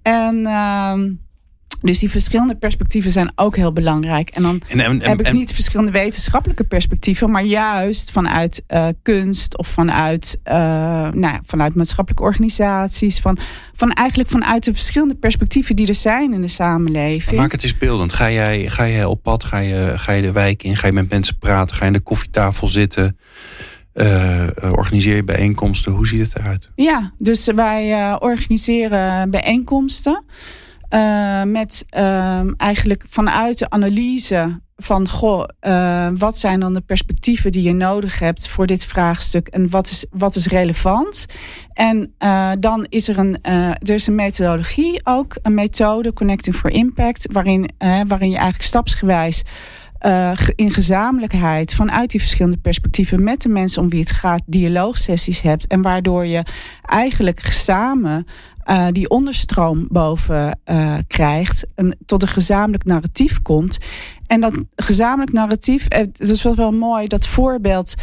En 0.02 0.46
ehm, 0.46 1.10
dus 1.80 1.98
die 1.98 2.10
verschillende 2.10 2.56
perspectieven 2.56 3.10
zijn 3.10 3.32
ook 3.34 3.56
heel 3.56 3.72
belangrijk. 3.72 4.28
En 4.30 4.42
dan 4.42 4.60
En, 4.68 4.80
en, 4.80 5.02
en, 5.02 5.08
heb 5.08 5.20
ik 5.20 5.32
niet 5.32 5.52
verschillende 5.54 5.92
wetenschappelijke 5.92 6.64
perspectieven, 6.64 7.30
maar 7.30 7.44
juist 7.44 8.10
vanuit 8.10 8.62
eh, 8.66 8.88
kunst 9.02 9.58
of 9.58 9.68
vanuit, 9.68 10.40
eh, 10.42 10.54
nou, 10.54 11.20
ja, 11.20 11.40
vanuit 11.46 11.74
maatschappelijke 11.74 12.24
organisaties, 12.24 13.18
van, 13.18 13.38
van 13.74 13.92
eigenlijk 13.92 14.28
vanuit 14.28 14.64
de 14.64 14.72
verschillende 14.72 15.14
perspectieven 15.14 15.76
die 15.76 15.86
er 15.86 15.94
zijn 15.94 16.32
in 16.32 16.40
de 16.40 16.48
samenleving. 16.48 17.36
Maak 17.40 17.52
het 17.52 17.62
eens 17.62 17.78
beeldend. 17.78 18.12
Ga 18.12 18.30
jij, 18.30 18.68
ga 18.68 18.88
jij 18.88 19.04
op 19.04 19.22
pad? 19.22 19.44
Ga 19.44 19.58
je, 19.58 19.92
ga 19.96 20.12
je 20.12 20.22
de 20.22 20.32
wijk 20.32 20.62
in? 20.62 20.76
Ga 20.76 20.86
je 20.86 20.92
met 20.92 21.10
mensen 21.10 21.38
praten? 21.38 21.76
Ga 21.76 21.80
je 21.80 21.86
aan 21.86 21.92
de 21.92 22.00
koffietafel 22.00 22.68
zitten? 22.68 23.16
Eh, 23.92 24.46
organiseer 24.60 25.16
je 25.16 25.24
bijeenkomsten? 25.24 25.92
Hoe 25.92 26.06
ziet 26.06 26.20
het 26.20 26.38
eruit? 26.38 26.70
Ja, 26.74 27.12
dus 27.18 27.46
wij 27.46 28.16
organiseren 28.20 29.30
bijeenkomsten. 29.30 30.24
Eh, 30.90 31.42
met 31.42 31.84
ehm, 31.88 32.52
eigenlijk 32.56 33.04
vanuit 33.08 33.58
de 33.58 33.70
analyse 33.70 34.60
van 34.76 35.08
goh, 35.08 35.44
eh, 35.60 36.08
wat 36.16 36.38
zijn 36.38 36.60
dan 36.60 36.72
de 36.72 36.80
perspectieven 36.80 37.52
die 37.52 37.62
je 37.62 37.72
nodig 37.72 38.18
hebt 38.18 38.48
voor 38.48 38.66
dit 38.66 38.84
vraagstuk 38.84 39.48
en 39.48 39.70
wat 39.70 39.86
is, 39.86 40.04
wat 40.10 40.36
is 40.36 40.46
relevant? 40.46 41.26
En 41.72 42.14
eh, 42.18 42.50
dan 42.58 42.86
is 42.88 43.08
er 43.08 43.18
een, 43.18 43.38
er 43.42 43.90
is 43.90 44.06
een 44.06 44.14
methodologie 44.14 45.00
ook, 45.04 45.36
een 45.42 45.54
methode, 45.54 46.12
Connecting 46.12 46.56
for 46.56 46.70
Impact, 46.70 47.32
waarin, 47.32 47.70
waarin 47.78 48.30
je 48.30 48.36
eigenlijk 48.36 48.62
stapsgewijs 48.64 49.42
ge- 50.34 50.52
in 50.56 50.70
gezamenlijkheid 50.70 51.74
vanuit 51.74 52.10
die 52.10 52.20
verschillende 52.20 52.56
perspectieven 52.56 53.24
met 53.24 53.42
de 53.42 53.48
mensen 53.48 53.82
om 53.82 53.88
wie 53.88 54.00
het 54.00 54.10
gaat, 54.10 54.42
dialoogsessies 54.46 55.40
hebt. 55.40 55.66
En 55.66 55.82
waardoor 55.82 56.26
je 56.26 56.42
eigenlijk 56.82 57.40
samen 57.40 58.26
eh, 58.70 58.86
die 58.92 59.08
onderstroom 59.08 59.86
boven 59.88 60.58
eh, 60.64 60.94
krijgt 61.06 61.66
en 61.74 61.96
tot 62.06 62.22
een 62.22 62.28
gezamenlijk 62.28 62.84
narratief 62.84 63.42
komt. 63.42 63.78
En 64.26 64.40
dat 64.40 64.52
gezamenlijk 64.76 65.32
narratief, 65.32 65.86
eh, 65.86 66.06
dat 66.12 66.30
is 66.30 66.42
wel, 66.42 66.54
wel 66.54 66.72
mooi, 66.72 67.06
dat 67.06 67.26
voorbeeld. 67.26 67.94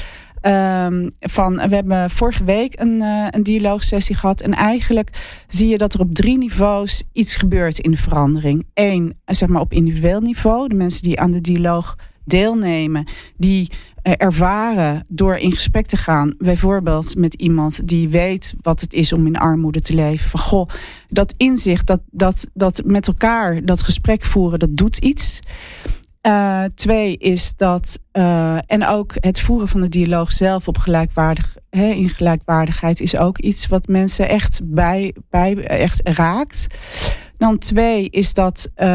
ehm, 0.41 1.09
van, 1.19 1.55
we 1.55 1.75
hebben 1.75 2.09
vorige 2.09 2.43
week 2.43 2.79
een, 2.79 3.01
een 3.29 3.43
dialoogsessie 3.43 4.15
gehad. 4.15 4.41
En 4.41 4.53
eigenlijk 4.53 5.43
zie 5.47 5.67
je 5.67 5.77
dat 5.77 5.93
er 5.93 5.99
op 5.99 6.13
drie 6.13 6.37
niveaus 6.37 7.03
iets 7.13 7.35
gebeurt 7.35 7.79
in 7.79 7.91
de 7.91 7.97
verandering. 7.97 8.65
Eén, 8.73 9.19
zeg 9.25 9.49
maar 9.49 9.61
op 9.61 9.73
individueel 9.73 10.21
niveau. 10.21 10.67
De 10.67 10.75
mensen 10.75 11.03
die 11.03 11.19
aan 11.19 11.31
de 11.31 11.41
dialoog 11.41 11.95
deelnemen, 12.27 13.07
die 13.37 13.71
eh, 14.01 14.13
ervaren 14.17 15.05
door 15.09 15.35
in 15.35 15.51
gesprek 15.51 15.85
te 15.85 15.97
gaan, 15.97 16.35
bijvoorbeeld 16.37 17.15
met 17.15 17.33
iemand 17.33 17.87
die 17.87 18.09
weet 18.09 18.53
wat 18.61 18.81
het 18.81 18.93
is 18.93 19.13
om 19.13 19.27
in 19.27 19.37
armoede 19.37 19.81
te 19.81 19.93
leven. 19.93 20.29
Van 20.29 20.39
goh, 20.39 20.69
dat 21.09 21.33
inzicht, 21.37 21.87
dat, 21.87 22.01
dat, 22.11 22.47
dat 22.53 22.81
met 22.85 23.07
elkaar 23.07 23.65
dat 23.65 23.81
gesprek 23.81 24.23
voeren, 24.23 24.59
dat 24.59 24.77
doet 24.77 24.97
iets. 24.97 25.39
Uh, 26.27 26.63
twee 26.63 27.17
is 27.17 27.53
dat, 27.55 27.99
uh, 28.13 28.57
en 28.65 28.87
ook 28.87 29.13
het 29.19 29.41
voeren 29.41 29.67
van 29.67 29.81
de 29.81 29.89
dialoog 29.89 30.31
zelf 30.31 30.67
op 30.67 30.77
gelijkwaardig, 30.77 31.55
in 31.69 32.09
gelijkwaardigheid 32.09 32.99
is 32.99 33.17
ook 33.17 33.37
iets 33.37 33.67
wat 33.67 33.87
mensen 33.87 34.29
echt 34.29 34.61
bij, 34.63 35.15
bij 35.29 35.57
echt 35.67 36.01
raakt. 36.03 36.67
Dan 37.37 37.57
twee 37.57 38.09
is 38.09 38.33
dat 38.33 38.69
uh, 38.75 38.85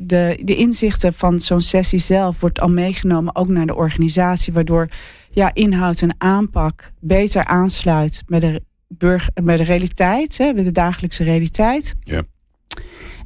de, 0.00 0.40
de 0.42 0.56
inzichten 0.56 1.14
van 1.14 1.40
zo'n 1.40 1.60
sessie 1.60 1.98
zelf 1.98 2.40
wordt 2.40 2.60
al 2.60 2.68
meegenomen 2.68 3.36
ook 3.36 3.48
naar 3.48 3.66
de 3.66 3.74
organisatie, 3.74 4.52
waardoor 4.52 4.88
ja, 5.30 5.54
inhoud 5.54 6.02
en 6.02 6.14
aanpak 6.18 6.92
beter 7.00 7.44
aansluit 7.44 8.22
met 8.26 8.40
de, 8.40 8.62
burger, 8.88 9.30
met 9.42 9.58
de 9.58 9.64
realiteit, 9.64 10.38
hè, 10.38 10.52
met 10.52 10.64
de 10.64 10.72
dagelijkse 10.72 11.24
realiteit. 11.24 11.94
Ja. 12.00 12.22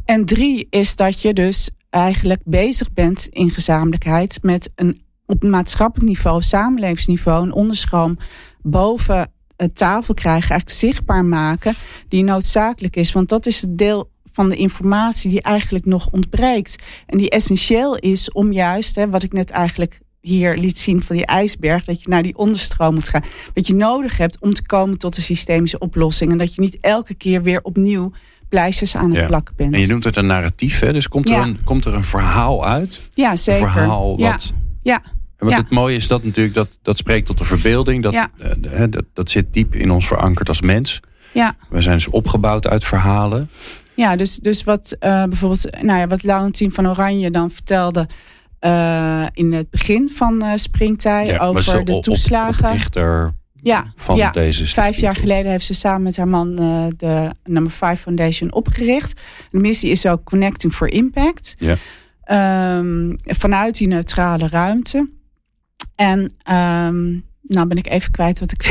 En 0.04 0.24
drie 0.24 0.66
is 0.70 0.96
dat 0.96 1.22
je 1.22 1.32
dus 1.32 1.70
eigenlijk 1.90 2.40
bezig 2.44 2.92
bent 2.92 3.26
in 3.30 3.50
gezamenlijkheid 3.50 4.38
met 4.42 4.70
een 4.74 5.06
op 5.26 5.42
maatschappelijk 5.42 6.08
niveau, 6.08 6.42
samenlevingsniveau, 6.42 7.42
een 7.42 7.52
onderstroom 7.52 8.16
boven 8.62 9.32
tafel 9.74 10.14
krijgen, 10.14 10.50
eigenlijk 10.50 10.80
zichtbaar 10.80 11.24
maken, 11.24 11.74
die 12.08 12.24
noodzakelijk 12.24 12.96
is. 12.96 13.12
Want 13.12 13.28
dat 13.28 13.46
is 13.46 13.60
het 13.60 13.78
deel 13.78 14.10
van 14.32 14.48
de 14.48 14.56
informatie 14.56 15.30
die 15.30 15.42
eigenlijk 15.42 15.84
nog 15.84 16.08
ontbreekt. 16.10 16.82
En 17.06 17.18
die 17.18 17.30
essentieel 17.30 17.96
is 17.96 18.32
om 18.32 18.52
juist, 18.52 18.96
hè, 18.96 19.08
wat 19.08 19.22
ik 19.22 19.32
net 19.32 19.50
eigenlijk 19.50 20.00
hier 20.20 20.56
liet 20.56 20.78
zien 20.78 21.02
van 21.02 21.16
die 21.16 21.26
ijsberg, 21.26 21.84
dat 21.84 22.02
je 22.02 22.08
naar 22.08 22.22
die 22.22 22.36
onderstroom 22.36 22.94
moet 22.94 23.08
gaan. 23.08 23.24
Wat 23.54 23.66
je 23.66 23.74
nodig 23.74 24.16
hebt 24.16 24.40
om 24.40 24.54
te 24.54 24.66
komen 24.66 24.98
tot 24.98 25.16
een 25.16 25.22
systemische 25.22 25.78
oplossing. 25.78 26.32
En 26.32 26.38
dat 26.38 26.54
je 26.54 26.60
niet 26.60 26.78
elke 26.80 27.14
keer 27.14 27.42
weer 27.42 27.62
opnieuw 27.62 28.12
pleisters 28.48 28.96
aan 28.96 29.14
het 29.14 29.26
plakken 29.26 29.54
bent. 29.56 29.74
En 29.74 29.80
je 29.80 29.86
noemt 29.86 30.04
het 30.04 30.16
een 30.16 30.26
narratief, 30.26 30.80
hè? 30.80 30.92
dus 30.92 31.08
komt 31.08 31.28
er, 31.28 31.36
een, 31.36 31.58
komt 31.64 31.84
er 31.84 31.94
een 31.94 32.04
verhaal 32.04 32.66
uit? 32.66 33.10
Ja, 33.14 33.36
zeker. 33.36 33.62
Een 33.62 33.72
verhaal 33.72 34.18
wat... 34.18 34.52
Ja. 34.82 35.02
En 35.38 35.46
wat 35.46 35.56
het 35.56 35.70
mooie 35.70 35.96
is 35.96 36.08
dat 36.08 36.24
natuurlijk, 36.24 36.54
dat, 36.54 36.68
dat 36.82 36.98
spreekt 36.98 37.26
tot 37.26 37.38
de 37.38 37.44
verbeelding. 37.44 38.02
Dat, 38.02 38.14
uh, 38.14 38.84
dat, 38.90 39.04
dat 39.12 39.30
zit 39.30 39.52
diep 39.52 39.74
in 39.74 39.90
ons 39.90 40.06
verankerd 40.06 40.48
als 40.48 40.60
mens. 40.60 41.00
Ja. 41.32 41.56
We 41.68 41.82
zijn 41.82 41.96
dus 41.96 42.08
opgebouwd 42.08 42.66
uit 42.66 42.84
verhalen. 42.84 43.50
Ja, 43.94 44.16
dus, 44.16 44.36
dus 44.36 44.64
wat 44.64 44.96
uh, 45.00 45.24
bijvoorbeeld, 45.24 45.82
nou 45.82 45.98
ja, 45.98 46.06
wat 46.06 46.22
Laurentien 46.22 46.72
van 46.72 46.88
Oranje 46.88 47.30
dan 47.30 47.50
vertelde 47.50 48.08
uh, 48.60 49.26
in 49.32 49.52
het 49.52 49.70
begin 49.70 50.10
van 50.14 50.44
Springtij 50.54 51.26
ja, 51.26 51.38
over 51.38 51.84
de, 51.84 52.00
toeslagen. 52.00 52.70
Op, 52.70 53.32
ja, 53.62 53.92
van 53.94 54.16
ja. 54.16 54.30
deze 54.30 54.66
Vijf 54.66 54.96
jaar 54.96 55.16
geleden 55.16 55.50
heeft 55.50 55.64
ze 55.64 55.74
samen 55.74 56.02
met 56.02 56.16
haar 56.16 56.28
man 56.28 56.62
uh, 56.62 56.86
de 56.96 57.30
Number 57.44 57.72
5 57.72 58.00
Foundation 58.00 58.52
opgericht. 58.52 59.20
De 59.50 59.58
missie 59.58 59.90
is 59.90 60.06
ook 60.06 60.24
Connecting 60.24 60.72
for 60.72 60.88
Impact. 60.88 61.56
Ja. 61.58 61.76
Um, 62.78 63.18
vanuit 63.24 63.78
die 63.78 63.88
neutrale 63.88 64.48
ruimte. 64.48 65.08
En 65.98 66.20
um, 66.20 67.24
nou 67.42 67.66
ben 67.66 67.76
ik 67.76 67.88
even 67.88 68.10
kwijt 68.10 68.38
wat 68.38 68.52
ik. 68.52 68.62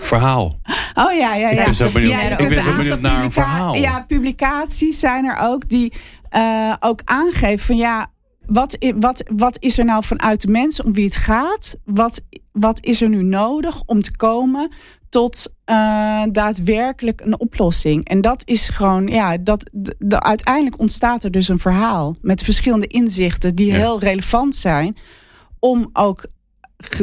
Verhaal. 0.00 0.60
Oh 0.94 1.12
ja, 1.12 1.34
ja, 1.34 1.34
ja. 1.34 1.58
Ik 1.58 1.64
ben 1.64 1.74
zo 1.74 1.90
benieuwd, 1.90 2.10
ja, 2.10 2.38
ik 2.38 2.48
ben 2.48 2.62
zo 2.62 2.76
benieuwd 2.76 3.00
naar 3.00 3.24
een 3.24 3.32
verhaal. 3.32 3.74
Ja, 3.74 4.04
publicaties 4.08 5.00
zijn 5.00 5.24
er 5.24 5.36
ook 5.40 5.68
die 5.68 5.92
uh, 6.36 6.74
ook 6.80 7.00
aangeven 7.04 7.66
van 7.66 7.76
ja, 7.76 8.06
wat, 8.46 8.76
wat, 8.96 9.22
wat 9.34 9.56
is 9.60 9.78
er 9.78 9.84
nou 9.84 10.04
vanuit 10.04 10.40
de 10.40 10.48
mensen 10.48 10.84
om 10.84 10.92
wie 10.92 11.04
het 11.04 11.16
gaat? 11.16 11.76
Wat, 11.84 12.20
wat 12.52 12.84
is 12.84 13.02
er 13.02 13.08
nu 13.08 13.22
nodig 13.22 13.82
om 13.86 14.00
te 14.00 14.16
komen 14.16 14.72
tot 15.08 15.52
uh, 15.70 16.22
daadwerkelijk 16.32 17.20
een 17.20 17.40
oplossing? 17.40 18.04
En 18.04 18.20
dat 18.20 18.42
is 18.44 18.68
gewoon, 18.68 19.06
ja, 19.06 19.36
dat, 19.36 19.70
de, 19.98 20.20
uiteindelijk 20.20 20.78
ontstaat 20.78 21.24
er 21.24 21.30
dus 21.30 21.48
een 21.48 21.58
verhaal 21.58 22.16
met 22.20 22.42
verschillende 22.42 22.86
inzichten 22.86 23.54
die 23.54 23.66
ja. 23.66 23.74
heel 23.74 24.00
relevant 24.00 24.54
zijn 24.54 24.96
om 25.58 25.90
ook 25.92 26.26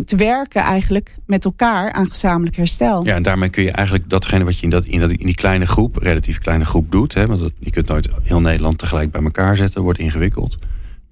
te 0.05 0.15
werken 0.15 0.61
eigenlijk 0.61 1.15
met 1.25 1.45
elkaar 1.45 1.91
aan 1.91 2.09
gezamenlijk 2.09 2.55
herstel. 2.55 3.05
Ja, 3.05 3.15
en 3.15 3.23
daarmee 3.23 3.49
kun 3.49 3.63
je 3.63 3.71
eigenlijk 3.71 4.09
datgene 4.09 4.43
wat 4.43 4.57
je 4.57 4.63
in, 4.63 4.69
dat, 4.69 4.85
in, 4.85 4.99
dat, 4.99 5.11
in 5.11 5.25
die 5.25 5.35
kleine 5.35 5.65
groep, 5.65 5.97
relatief 5.97 6.39
kleine 6.39 6.65
groep 6.65 6.91
doet, 6.91 7.13
hè, 7.13 7.25
want 7.25 7.39
dat, 7.39 7.51
je 7.59 7.71
kunt 7.71 7.87
nooit 7.87 8.09
heel 8.23 8.41
Nederland 8.41 8.77
tegelijk 8.77 9.11
bij 9.11 9.23
elkaar 9.23 9.57
zetten, 9.57 9.81
wordt 9.81 9.99
ingewikkeld. 9.99 10.57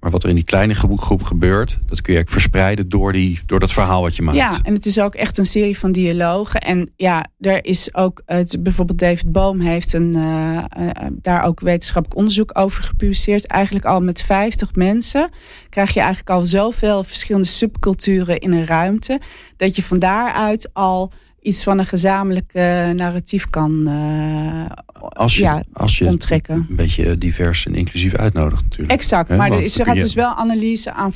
Maar 0.02 0.10
wat 0.10 0.22
er 0.22 0.28
in 0.28 0.34
die 0.34 0.44
kleine 0.44 0.74
groep 0.74 1.22
gebeurt, 1.22 1.78
dat 1.86 2.00
kun 2.00 2.14
je 2.14 2.22
verspreiden 2.26 2.88
door, 2.88 3.12
die, 3.12 3.40
door 3.46 3.60
dat 3.60 3.72
verhaal 3.72 4.02
wat 4.02 4.16
je 4.16 4.22
maakt. 4.22 4.36
Ja, 4.36 4.58
en 4.62 4.74
het 4.74 4.86
is 4.86 5.00
ook 5.00 5.14
echt 5.14 5.38
een 5.38 5.46
serie 5.46 5.78
van 5.78 5.92
dialogen. 5.92 6.60
En 6.60 6.90
ja, 6.96 7.26
er 7.40 7.64
is 7.64 7.94
ook, 7.94 8.22
het, 8.26 8.56
bijvoorbeeld 8.62 8.98
David 8.98 9.32
Boom 9.32 9.60
heeft 9.60 9.92
een, 9.92 10.16
uh, 10.16 10.64
uh, 10.78 10.90
daar 11.10 11.42
ook 11.44 11.60
wetenschappelijk 11.60 12.18
onderzoek 12.18 12.58
over 12.58 12.82
gepubliceerd. 12.82 13.46
Eigenlijk 13.46 13.84
al 13.84 14.00
met 14.00 14.22
50 14.22 14.74
mensen 14.74 15.30
krijg 15.68 15.94
je 15.94 16.00
eigenlijk 16.00 16.30
al 16.30 16.44
zoveel 16.44 17.04
verschillende 17.04 17.48
subculturen 17.48 18.38
in 18.38 18.52
een 18.52 18.66
ruimte. 18.66 19.20
Dat 19.56 19.76
je 19.76 19.82
van 19.82 19.98
daaruit 19.98 20.70
al 20.72 21.12
iets 21.42 21.62
van 21.62 21.78
een 21.78 21.86
gezamenlijke 21.86 22.92
narratief 22.96 23.50
kan 23.50 23.88
uh, 23.88 24.64
als 25.08 25.36
je, 25.36 25.42
ja, 25.42 25.62
als 25.72 25.98
je 25.98 26.06
onttrekken. 26.06 26.66
een 26.68 26.76
beetje 26.76 27.18
divers 27.18 27.66
en 27.66 27.74
inclusief 27.74 28.14
uitnodigt 28.14 28.62
natuurlijk. 28.62 28.92
Exact, 28.92 29.28
maar 29.28 29.52
er, 29.52 29.62
is, 29.62 29.78
er 29.78 29.86
gaat 29.86 29.98
dus 29.98 30.14
wel 30.14 30.34
analyse 30.34 30.92
aan. 30.92 31.12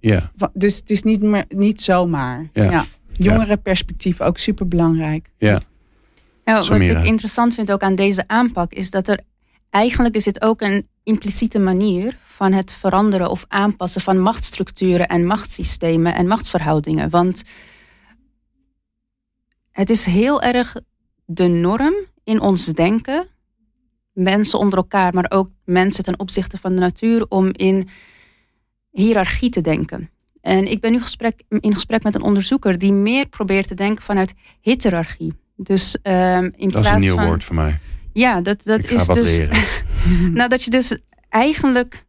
Ja. 0.00 0.30
Dus 0.52 0.76
het 0.76 0.90
is 0.90 1.02
niet, 1.02 1.22
meer, 1.22 1.44
niet 1.48 1.82
zomaar. 1.82 2.48
Ja. 2.52 2.70
ja. 2.70 2.84
Jongerenperspectief 3.12 4.20
ook 4.20 4.38
super 4.38 4.68
belangrijk. 4.68 5.28
Ja. 5.38 5.60
Nou, 6.44 6.68
wat 6.68 6.80
ik 6.80 7.04
interessant 7.04 7.54
vind 7.54 7.72
ook 7.72 7.82
aan 7.82 7.94
deze 7.94 8.24
aanpak 8.26 8.72
is 8.72 8.90
dat 8.90 9.08
er 9.08 9.20
eigenlijk 9.70 10.14
is 10.14 10.24
het 10.24 10.42
ook 10.42 10.60
een 10.60 10.88
impliciete 11.02 11.58
manier 11.58 12.16
van 12.24 12.52
het 12.52 12.72
veranderen 12.72 13.30
of 13.30 13.44
aanpassen 13.48 14.00
van 14.00 14.20
machtsstructuren 14.20 15.08
en 15.08 15.26
machtssystemen 15.26 16.14
en 16.14 16.26
machtsverhoudingen. 16.26 17.10
Want 17.10 17.42
het 19.76 19.90
is 19.90 20.04
heel 20.04 20.42
erg 20.42 20.76
de 21.24 21.46
norm 21.46 21.94
in 22.24 22.40
ons 22.40 22.66
denken, 22.66 23.26
mensen 24.12 24.58
onder 24.58 24.78
elkaar, 24.78 25.14
maar 25.14 25.26
ook 25.28 25.50
mensen 25.64 26.04
ten 26.04 26.18
opzichte 26.18 26.58
van 26.58 26.74
de 26.74 26.80
natuur, 26.80 27.26
om 27.28 27.50
in 27.52 27.88
hiërarchie 28.90 29.50
te 29.50 29.60
denken. 29.60 30.10
En 30.40 30.70
ik 30.70 30.80
ben 30.80 30.92
nu 30.92 31.00
gesprek, 31.00 31.42
in 31.48 31.74
gesprek 31.74 32.02
met 32.02 32.14
een 32.14 32.22
onderzoeker 32.22 32.78
die 32.78 32.92
meer 32.92 33.28
probeert 33.28 33.68
te 33.68 33.74
denken 33.74 34.04
vanuit 34.04 34.34
heterarchie. 34.60 35.34
Dus, 35.56 35.96
um, 36.02 36.52
in 36.56 36.68
dat 36.68 36.70
plaats 36.70 36.88
is 36.88 36.92
een 36.92 37.00
nieuw 37.00 37.14
van, 37.14 37.26
woord 37.26 37.44
voor 37.44 37.54
mij. 37.54 37.78
Ja, 38.12 38.40
dat, 38.40 38.64
dat 38.64 38.78
Ik 38.78 38.88
ga 38.88 38.94
is 38.94 39.06
wat 39.06 39.16
dus. 39.16 39.36
leren. 39.36 39.58
nou, 40.38 40.48
dat 40.48 40.62
je 40.62 40.70
dus 40.70 40.98
eigenlijk 41.28 42.05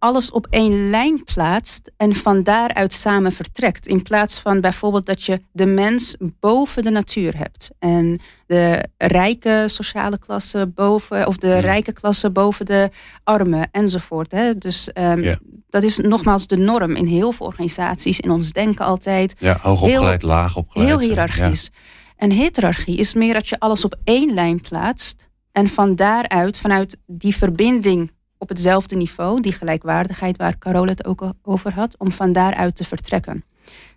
alles 0.00 0.30
op 0.30 0.46
één 0.50 0.90
lijn 0.90 1.24
plaatst 1.24 1.92
en 1.96 2.14
van 2.14 2.42
daaruit 2.42 2.92
samen 2.92 3.32
vertrekt. 3.32 3.86
In 3.86 4.02
plaats 4.02 4.38
van 4.40 4.60
bijvoorbeeld 4.60 5.06
dat 5.06 5.22
je 5.22 5.40
de 5.52 5.66
mens 5.66 6.16
boven 6.40 6.82
de 6.82 6.90
natuur 6.90 7.36
hebt. 7.36 7.70
En 7.78 8.20
de 8.46 8.84
rijke 8.96 9.64
sociale 9.66 10.18
klasse 10.18 10.66
boven, 10.74 11.26
of 11.26 11.36
de 11.36 11.46
Ja. 11.48 11.58
rijke 11.58 11.92
klasse 11.92 12.30
boven 12.30 12.66
de 12.66 12.90
armen 13.24 13.68
enzovoort. 13.72 14.30
Hè. 14.32 14.58
Dus 14.58 14.92
ehm, 14.92 15.20
Ja. 15.20 15.38
dat 15.68 15.82
is 15.82 15.96
nogmaals 15.96 16.46
de 16.46 16.56
norm 16.56 16.96
in 16.96 17.06
heel 17.06 17.32
veel 17.32 17.46
organisaties, 17.46 18.20
in 18.20 18.30
ons 18.30 18.52
denken 18.52 18.84
altijd. 18.84 19.34
Ja, 19.38 19.58
hoog 19.62 19.80
Heel- 19.80 19.90
opgeleid, 19.90 20.22
laag 20.22 20.56
opgeleid. 20.56 20.88
Heel 20.88 21.00
ja. 21.00 21.06
hiërarchisch. 21.06 21.70
En 22.16 22.30
heterarchie 22.30 22.96
is 22.96 23.14
meer 23.14 23.34
dat 23.34 23.48
je 23.48 23.58
alles 23.58 23.84
op 23.84 23.96
één 24.04 24.34
lijn 24.34 24.60
plaatst. 24.60 25.28
En 25.52 25.68
van 25.68 25.94
daaruit, 25.94 26.58
vanuit 26.58 26.96
die 27.06 27.36
verbinding 27.36 28.10
op 28.40 28.48
hetzelfde 28.48 28.96
niveau, 28.96 29.40
die 29.40 29.52
gelijkwaardigheid 29.52 30.36
waar 30.36 30.58
Carol 30.58 30.86
het 30.86 31.04
ook 31.04 31.32
over 31.42 31.72
had, 31.72 31.98
om 31.98 32.12
van 32.12 32.32
daaruit 32.32 32.76
te 32.76 32.84
vertrekken. 32.84 33.44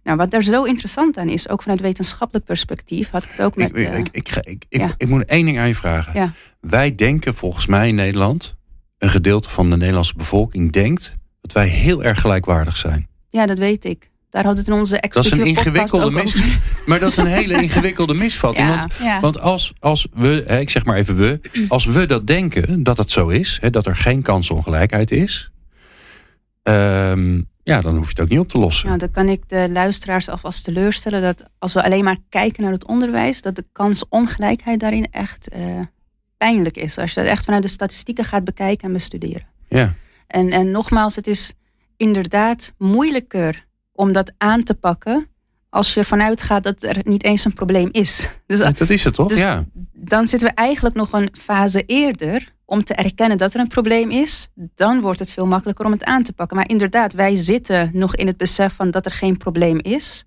Nou, 0.04 0.18
wat 0.18 0.32
daar 0.32 0.44
zo 0.44 0.64
interessant 0.64 1.18
aan 1.18 1.30
is, 1.30 1.50
ook 1.50 1.62
vanuit 1.62 1.82
wetenschappelijk 1.82 2.46
perspectief, 2.46 3.10
had 3.10 3.24
ik 3.24 3.30
het 3.32 3.42
ook 3.42 3.56
met. 3.56 3.70
Ik, 3.70 3.78
ik, 3.78 3.88
eh, 3.88 3.98
ik, 3.98 4.10
ik, 4.12 4.36
ik, 4.36 4.66
ik, 4.70 4.80
ja. 4.82 4.94
ik 4.98 5.08
moet 5.08 5.26
één 5.26 5.46
ding 5.46 5.60
aan 5.60 5.68
je 5.68 5.76
vragen. 5.76 6.20
Ja. 6.20 6.34
Wij 6.60 6.96
denken 6.96 7.36
volgens 7.36 7.68
mij 7.68 7.88
in 7.88 7.96
Nederland, 7.96 8.56
een 8.98 9.10
gedeelte 9.10 9.50
van 9.50 9.70
de 9.70 9.78
Nederlandse 9.78 10.16
bevolking 10.18 10.72
denkt 10.72 11.16
dat 11.42 11.52
wij 11.52 11.68
heel 11.68 12.04
erg 12.04 12.20
gelijkwaardig 12.20 12.78
zijn. 12.78 13.08
ja, 13.30 13.46
dat 13.46 13.58
weet 13.58 13.86
ik. 13.86 14.12
Daar 14.34 14.44
hadden 14.44 14.64
we 14.66 14.72
het 14.72 14.80
in 14.80 14.86
onze 14.86 15.08
Dat 15.10 15.26
is 15.26 15.32
een 15.32 15.40
exclusieve 15.40 15.80
podcast 15.80 15.94
ingewikkelde 15.94 16.24
mis. 16.24 16.60
Maar 16.88 17.00
dat 17.00 17.10
is 17.10 17.18
een 17.18 17.26
hele 17.26 17.62
ingewikkelde 17.62 18.14
misvatting. 18.14 18.68
Ja. 18.68 18.80
Want, 18.80 18.94
Ja. 19.00 19.20
want 19.20 19.40
als, 19.40 19.74
als 19.80 20.08
we, 20.14 20.44
hè, 20.48 20.60
ik 20.60 20.70
zeg 20.70 20.86
maar 20.86 20.98
even 20.98 21.16
we, 21.16 21.40
als 21.68 21.86
we 21.86 22.06
dat 22.06 22.28
denken 22.28 22.84
dat 22.84 22.98
het 22.98 23.12
zo 23.12 23.28
is, 23.28 23.58
hè, 23.62 23.70
dat 23.70 23.86
er 23.86 23.96
geen 23.96 24.22
kansongelijkheid 24.22 25.12
is, 25.12 25.52
ehm, 26.64 27.42
ja, 27.64 27.82
dan 27.82 27.96
hoef 27.96 28.04
je 28.04 28.10
het 28.10 28.20
ook 28.20 28.30
niet 28.30 28.40
op 28.40 28.50
te 28.50 28.58
lossen. 28.58 28.88
Nou, 28.88 29.00
dan 29.00 29.12
kan 29.12 29.30
ik 29.30 29.50
de 29.50 29.70
luisteraars 29.72 30.30
alvast 30.30 30.64
teleurstellen 30.64 31.22
dat 31.22 31.44
als 31.60 31.74
we 31.74 31.84
alleen 31.84 32.04
maar 32.04 32.18
kijken 32.30 32.64
naar 32.64 32.72
het 32.72 32.86
onderwijs, 32.86 33.42
dat 33.42 33.56
de 33.56 33.66
kansongelijkheid 33.72 34.80
daarin 34.80 35.08
echt 35.12 35.50
eh, 35.50 35.62
pijnlijk 36.38 36.78
is. 36.78 36.98
Als 36.98 37.14
je 37.14 37.20
dat 37.20 37.30
echt 37.30 37.44
vanuit 37.46 37.64
de 37.64 37.70
statistieken 37.70 38.26
gaat 38.26 38.44
bekijken 38.44 38.88
en 38.88 38.94
bestuderen. 38.94 39.46
Ja. 39.68 39.94
En, 40.28 40.50
en 40.50 40.72
nogmaals, 40.72 41.16
het 41.16 41.28
is 41.28 41.54
inderdaad 41.98 42.74
moeilijker 42.78 43.66
om 43.94 44.12
dat 44.12 44.34
aan 44.38 44.64
te 44.64 44.74
pakken 44.74 45.28
als 45.70 45.94
je 45.94 46.00
ervan 46.00 46.22
uitgaat 46.22 46.64
dat 46.64 46.84
er 46.84 46.98
niet 47.04 47.24
eens 47.24 47.46
een 47.46 47.54
probleem 47.54 47.90
is. 47.92 48.30
Dus, 48.46 48.58
dat 48.58 48.90
is 48.90 49.04
het 49.04 49.14
toch? 49.14 49.28
Dus 49.28 49.40
ja. 49.40 49.66
Dan 49.94 50.28
zitten 50.28 50.48
we 50.48 50.54
eigenlijk 50.54 50.96
nog 50.96 51.12
een 51.12 51.30
fase 51.40 51.84
eerder 51.86 52.54
om 52.66 52.84
te 52.84 52.94
erkennen 52.94 53.38
dat 53.38 53.54
er 53.54 53.60
een 53.60 53.68
probleem 53.68 54.12
is. 54.12 54.50
Dan 54.56 55.02
wordt 55.02 55.20
het 55.20 55.32
veel 55.32 55.46
makkelijker 55.46 55.86
om 55.86 55.92
het 55.92 56.04
aan 56.04 56.24
te 56.24 56.34
pakken. 56.34 56.58
Maar 56.58 56.70
inderdaad, 56.70 57.14
wij 57.14 57.36
zitten 57.36 57.90
nog 57.94 58.16
in 58.16 58.28
het 58.28 58.38
besef 58.38 58.74
van 58.74 58.92
dat 58.92 59.06
er 59.06 59.12
geen 59.12 59.38
probleem 59.38 59.80
is. 59.82 60.26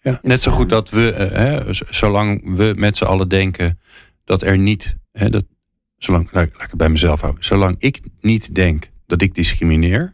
Ja, 0.00 0.18
net 0.22 0.42
zo 0.42 0.50
goed 0.50 0.68
dat 0.68 0.90
we, 0.90 1.12
eh, 1.12 1.30
hè, 1.30 1.72
zolang 1.90 2.56
we 2.56 2.72
met 2.76 2.96
z'n 2.96 3.04
allen 3.04 3.28
denken 3.28 3.80
dat 4.24 4.42
er 4.42 4.58
niet, 4.58 4.96
hè, 5.12 5.30
dat, 5.30 5.44
zolang, 5.96 6.28
laat, 6.32 6.46
ik 6.46 6.54
het 6.58 6.76
bij 6.76 6.88
mezelf 6.88 7.20
houden, 7.20 7.44
zolang 7.44 7.76
ik 7.78 8.00
niet 8.20 8.54
denk 8.54 8.90
dat 9.06 9.22
ik 9.22 9.34
discrimineer, 9.34 10.13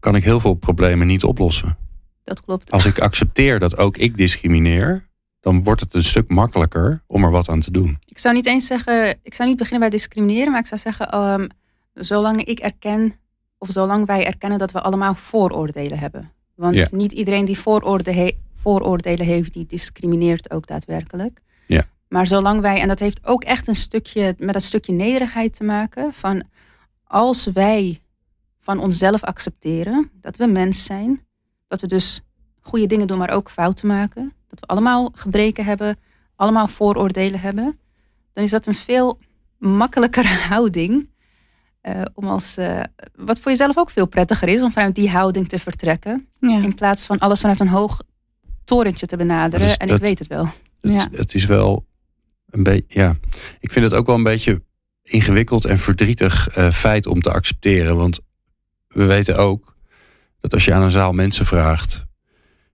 kan 0.00 0.16
ik 0.16 0.24
heel 0.24 0.40
veel 0.40 0.54
problemen 0.54 1.06
niet 1.06 1.24
oplossen. 1.24 1.76
Dat 2.24 2.40
klopt. 2.40 2.70
Als 2.70 2.86
ik 2.86 2.98
accepteer 2.98 3.58
dat 3.58 3.76
ook 3.76 3.96
ik 3.96 4.16
discrimineer, 4.16 5.08
dan 5.40 5.64
wordt 5.64 5.80
het 5.80 5.94
een 5.94 6.04
stuk 6.04 6.28
makkelijker 6.30 7.02
om 7.06 7.24
er 7.24 7.30
wat 7.30 7.48
aan 7.48 7.60
te 7.60 7.70
doen. 7.70 7.98
Ik 8.06 8.18
zou 8.18 8.34
niet 8.34 8.46
eens 8.46 8.66
zeggen, 8.66 9.18
ik 9.22 9.34
zou 9.34 9.48
niet 9.48 9.58
beginnen 9.58 9.80
bij 9.80 9.98
discrimineren, 9.98 10.50
maar 10.50 10.60
ik 10.60 10.66
zou 10.66 10.80
zeggen, 10.80 11.18
um, 11.18 11.48
zolang 11.94 12.44
ik 12.44 12.58
erken, 12.58 13.14
of 13.58 13.68
zolang 13.70 14.06
wij 14.06 14.26
erkennen 14.26 14.58
dat 14.58 14.72
we 14.72 14.80
allemaal 14.80 15.14
vooroordelen 15.14 15.98
hebben. 15.98 16.32
Want 16.54 16.92
niet 16.92 17.12
iedereen 17.12 17.44
die 17.44 17.58
vooroordelen, 17.58 18.32
vooroordelen 18.54 19.26
heeft, 19.26 19.52
die 19.52 19.66
discrimineert 19.66 20.50
ook 20.50 20.66
daadwerkelijk. 20.66 21.40
Ja. 21.66 21.84
Maar 22.08 22.26
zolang 22.26 22.60
wij, 22.60 22.80
en 22.80 22.88
dat 22.88 22.98
heeft 22.98 23.26
ook 23.26 23.44
echt 23.44 23.68
een 23.68 23.76
stukje 23.76 24.34
met 24.38 24.52
dat 24.52 24.62
stukje 24.62 24.92
nederigheid 24.92 25.56
te 25.56 25.64
maken, 25.64 26.12
van 26.12 26.44
als 27.04 27.44
wij 27.44 28.00
van 28.64 28.78
onszelf 28.78 29.22
accepteren 29.22 30.10
dat 30.20 30.36
we 30.36 30.46
mens 30.46 30.84
zijn, 30.84 31.26
dat 31.68 31.80
we 31.80 31.86
dus 31.86 32.22
goede 32.60 32.86
dingen 32.86 33.06
doen, 33.06 33.18
maar 33.18 33.30
ook 33.30 33.50
fouten 33.50 33.86
maken, 33.86 34.32
dat 34.48 34.60
we 34.60 34.66
allemaal 34.66 35.10
gebreken 35.14 35.64
hebben, 35.64 35.98
allemaal 36.36 36.68
vooroordelen 36.68 37.40
hebben, 37.40 37.78
dan 38.32 38.44
is 38.44 38.50
dat 38.50 38.66
een 38.66 38.74
veel 38.74 39.18
makkelijkere 39.58 40.28
houding. 40.52 41.12
Uh, 41.82 42.02
om 42.14 42.24
als, 42.24 42.58
uh, 42.58 42.80
wat 43.14 43.38
voor 43.38 43.50
jezelf 43.50 43.78
ook 43.78 43.90
veel 43.90 44.06
prettiger 44.06 44.48
is, 44.48 44.62
om 44.62 44.72
vanuit 44.72 44.94
die 44.94 45.10
houding 45.10 45.48
te 45.48 45.58
vertrekken. 45.58 46.28
Ja. 46.40 46.62
In 46.62 46.74
plaats 46.74 47.04
van 47.04 47.18
alles 47.18 47.40
vanuit 47.40 47.60
een 47.60 47.68
hoog 47.68 48.00
torentje 48.64 49.06
te 49.06 49.16
benaderen. 49.16 49.76
en 49.76 49.88
ik 49.88 50.00
weet 50.00 50.18
het 50.18 50.28
wel. 50.28 50.44
Het, 50.80 50.92
ja. 50.92 51.08
is, 51.10 51.18
het 51.18 51.34
is 51.34 51.44
wel 51.44 51.86
een 52.50 52.62
beetje, 52.62 52.84
ja. 52.88 53.16
Ik 53.60 53.72
vind 53.72 53.84
het 53.84 53.94
ook 53.94 54.06
wel 54.06 54.14
een 54.14 54.22
beetje 54.22 54.62
ingewikkeld 55.02 55.64
en 55.64 55.78
verdrietig 55.78 56.56
uh, 56.56 56.70
feit 56.70 57.06
om 57.06 57.20
te 57.20 57.32
accepteren. 57.32 57.96
Want 57.96 58.20
we 58.94 59.04
weten 59.04 59.36
ook 59.36 59.76
dat 60.40 60.54
als 60.54 60.64
je 60.64 60.74
aan 60.74 60.82
een 60.82 60.90
zaal 60.90 61.12
mensen 61.12 61.46
vraagt. 61.46 62.04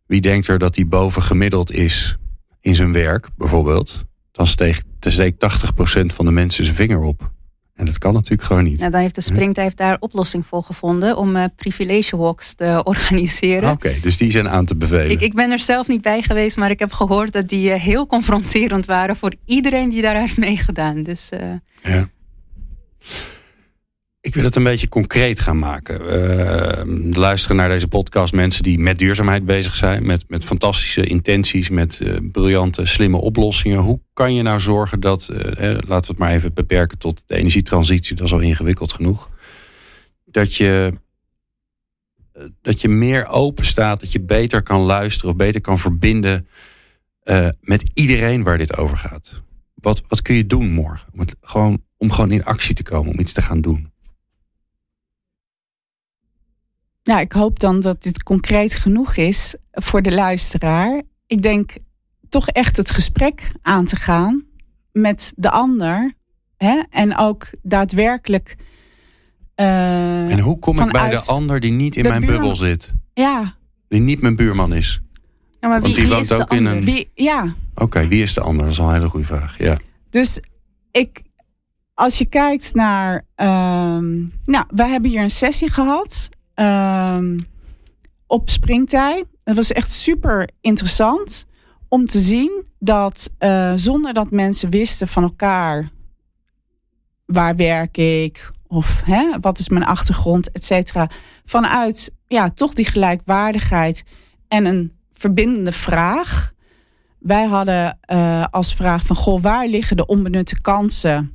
wie 0.06 0.20
denkt 0.20 0.48
er 0.48 0.58
dat 0.58 0.76
hij 0.76 0.86
boven 0.86 1.22
gemiddeld 1.22 1.72
is 1.72 2.16
in 2.60 2.74
zijn 2.74 2.92
werk, 2.92 3.28
bijvoorbeeld. 3.36 4.04
dan 4.32 4.46
steekt, 4.46 4.84
steekt 5.00 5.70
80% 6.02 6.06
van 6.06 6.24
de 6.24 6.30
mensen 6.30 6.64
zijn 6.64 6.76
vinger 6.76 7.00
op. 7.00 7.30
En 7.74 7.86
dat 7.86 7.98
kan 7.98 8.12
natuurlijk 8.12 8.42
gewoon 8.42 8.64
niet. 8.64 8.78
Nou, 8.78 8.90
dan 8.90 9.00
heeft 9.00 9.14
de 9.14 9.20
Springtij 9.20 9.72
daar 9.74 9.96
oplossing 10.00 10.46
voor 10.46 10.62
gevonden 10.62 11.16
om 11.16 11.36
uh, 11.36 11.44
privilege 11.56 12.16
walks 12.16 12.54
te 12.54 12.80
organiseren. 12.84 13.70
Oké, 13.70 13.98
dus 14.00 14.16
die 14.16 14.30
zijn 14.30 14.48
aan 14.48 14.64
te 14.64 14.76
bevelen. 14.76 15.10
Ik, 15.10 15.20
ik, 15.20 15.34
ben 15.34 15.50
er 15.50 15.58
zelf 15.58 15.88
niet 15.88 16.02
bij 16.02 16.22
geweest, 16.22 16.56
maar 16.56 16.70
ik 16.70 16.78
heb 16.78 16.92
gehoord 16.92 17.32
dat 17.32 17.48
die 17.48 17.70
uh, 17.70 17.80
heel 17.80 18.06
confronterend 18.06 18.86
waren 18.86 19.16
voor 19.16 19.34
iedereen 19.44 19.88
die 19.88 20.02
daar 20.02 20.16
heeft 20.16 20.36
meegedaan. 20.36 21.02
Dus, 21.02 21.30
uh... 21.34 21.40
Ja. 21.82 22.06
Ik 24.22 24.34
wil 24.34 24.44
het 24.44 24.56
een 24.56 24.62
beetje 24.62 24.88
concreet 24.88 25.40
gaan 25.40 25.58
maken. 25.58 26.00
Uh, 26.00 27.12
luisteren 27.14 27.56
naar 27.56 27.68
deze 27.68 27.88
podcast 27.88 28.32
mensen 28.32 28.62
die 28.62 28.78
met 28.78 28.98
duurzaamheid 28.98 29.44
bezig 29.44 29.76
zijn. 29.76 30.06
Met, 30.06 30.24
met 30.28 30.44
fantastische 30.44 31.06
intenties, 31.06 31.68
met 31.68 31.98
uh, 32.02 32.16
briljante, 32.32 32.86
slimme 32.86 33.16
oplossingen. 33.16 33.78
Hoe 33.78 34.00
kan 34.12 34.34
je 34.34 34.42
nou 34.42 34.60
zorgen 34.60 35.00
dat, 35.00 35.28
uh, 35.32 35.38
laten 35.60 35.86
we 35.86 35.94
het 35.94 36.18
maar 36.18 36.30
even 36.30 36.54
beperken 36.54 36.98
tot 36.98 37.22
de 37.26 37.34
energietransitie. 37.34 38.16
Dat 38.16 38.26
is 38.26 38.32
al 38.32 38.40
ingewikkeld 38.40 38.92
genoeg. 38.92 39.30
Dat 40.24 40.54
je, 40.54 40.92
dat 42.62 42.80
je 42.80 42.88
meer 42.88 43.26
open 43.26 43.64
staat. 43.64 44.00
Dat 44.00 44.12
je 44.12 44.20
beter 44.20 44.62
kan 44.62 44.80
luisteren 44.80 45.30
of 45.30 45.36
beter 45.36 45.60
kan 45.60 45.78
verbinden 45.78 46.48
met 47.60 47.90
iedereen 47.94 48.42
waar 48.42 48.58
dit 48.58 48.76
over 48.76 48.96
gaat. 48.96 49.42
Wat, 49.74 50.02
wat 50.08 50.22
kun 50.22 50.34
je 50.34 50.46
doen 50.46 50.70
morgen? 50.70 51.08
Om, 51.12 51.24
gewoon, 51.40 51.82
om 51.96 52.10
gewoon 52.10 52.30
in 52.30 52.44
actie 52.44 52.74
te 52.74 52.82
komen, 52.82 53.12
om 53.12 53.20
iets 53.20 53.32
te 53.32 53.42
gaan 53.42 53.60
doen. 53.60 53.90
Nou, 57.02 57.20
ik 57.20 57.32
hoop 57.32 57.58
dan 57.58 57.80
dat 57.80 58.02
dit 58.02 58.22
concreet 58.22 58.74
genoeg 58.74 59.16
is 59.16 59.54
voor 59.70 60.02
de 60.02 60.12
luisteraar. 60.12 61.02
Ik 61.26 61.42
denk 61.42 61.72
toch 62.28 62.48
echt 62.48 62.76
het 62.76 62.90
gesprek 62.90 63.52
aan 63.62 63.84
te 63.84 63.96
gaan 63.96 64.44
met 64.92 65.32
de 65.36 65.50
ander. 65.50 66.12
Hè? 66.56 66.82
En 66.90 67.16
ook 67.16 67.50
daadwerkelijk. 67.62 68.56
Uh, 69.56 70.30
en 70.30 70.38
hoe 70.38 70.58
kom 70.58 70.80
ik 70.80 70.92
bij 70.92 71.10
de 71.10 71.24
ander 71.24 71.60
die 71.60 71.72
niet 71.72 71.96
in 71.96 72.08
mijn 72.08 72.26
bubbel 72.26 72.56
zit? 72.56 72.92
Ja. 73.14 73.54
Die 73.88 74.00
niet 74.00 74.20
mijn 74.20 74.36
buurman 74.36 74.72
is. 74.72 75.00
Ja, 75.60 75.68
maar 75.68 75.80
wie, 75.80 75.94
Want 75.94 76.06
die 76.06 76.14
woont 76.14 76.34
ook 76.40 76.52
in 76.52 76.64
een. 76.64 76.84
Wie, 76.84 77.10
ja. 77.14 77.54
Oké, 77.74 78.08
wie 78.08 78.22
is 78.22 78.34
de 78.34 78.40
ander? 78.40 78.62
Dat 78.62 78.72
is 78.72 78.78
een 78.78 78.92
hele 78.92 79.08
goede 79.08 79.26
vraag. 79.26 79.58
Ja. 79.58 79.78
Dus 80.10 80.40
ik, 80.90 81.22
als 81.94 82.18
je 82.18 82.24
kijkt 82.24 82.74
naar. 82.74 83.14
Um, 83.36 84.32
nou, 84.44 84.64
we 84.68 84.86
hebben 84.86 85.10
hier 85.10 85.22
een 85.22 85.30
sessie 85.30 85.70
gehad. 85.70 86.28
Ehm, 86.60 87.38
op 88.26 88.50
springtij. 88.50 89.24
Het 89.44 89.56
was 89.56 89.72
echt 89.72 89.90
super 89.90 90.50
interessant 90.60 91.46
om 91.88 92.06
te 92.06 92.20
zien 92.20 92.64
dat 92.78 93.30
uh, 93.38 93.72
zonder 93.74 94.12
dat 94.12 94.30
mensen 94.30 94.70
wisten 94.70 95.08
van 95.08 95.22
elkaar 95.22 95.90
waar 97.26 97.56
werk 97.56 97.96
ik 97.96 98.50
of 98.66 99.00
hè, 99.04 99.40
wat 99.40 99.58
is 99.58 99.68
mijn 99.68 99.84
achtergrond, 99.84 100.52
et 100.52 100.64
cetera. 100.64 101.10
Vanuit 101.44 102.14
ja, 102.26 102.50
toch 102.50 102.72
die 102.72 102.84
gelijkwaardigheid 102.84 104.04
en 104.48 104.64
een 104.64 104.92
verbindende 105.12 105.72
vraag. 105.72 106.52
Wij 107.18 107.44
hadden 107.44 107.98
uh, 108.12 108.44
als 108.50 108.74
vraag 108.74 109.02
van 109.06 109.16
goh, 109.16 109.42
waar 109.42 109.66
liggen 109.66 109.96
de 109.96 110.06
onbenutte 110.06 110.60
kansen 110.60 111.32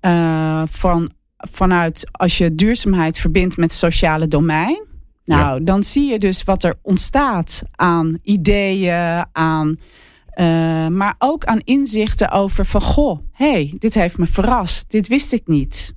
uh, 0.00 0.62
van 0.66 1.10
vanuit 1.38 2.08
als 2.10 2.38
je 2.38 2.54
duurzaamheid 2.54 3.18
verbindt 3.18 3.56
met 3.56 3.72
sociale 3.72 4.28
domein. 4.28 4.86
Nou, 5.24 5.64
dan 5.64 5.82
zie 5.82 6.10
je 6.10 6.18
dus 6.18 6.44
wat 6.44 6.64
er 6.64 6.74
ontstaat 6.82 7.62
aan 7.74 8.18
ideeën, 8.22 9.26
aan, 9.32 9.78
uh, 10.34 10.86
maar 10.86 11.14
ook 11.18 11.44
aan 11.44 11.60
inzichten 11.64 12.30
over 12.30 12.66
van 12.66 12.80
goh, 12.80 13.18
hey, 13.32 13.74
dit 13.78 13.94
heeft 13.94 14.18
me 14.18 14.26
verrast, 14.26 14.90
dit 14.90 15.08
wist 15.08 15.32
ik 15.32 15.46
niet. 15.46 15.94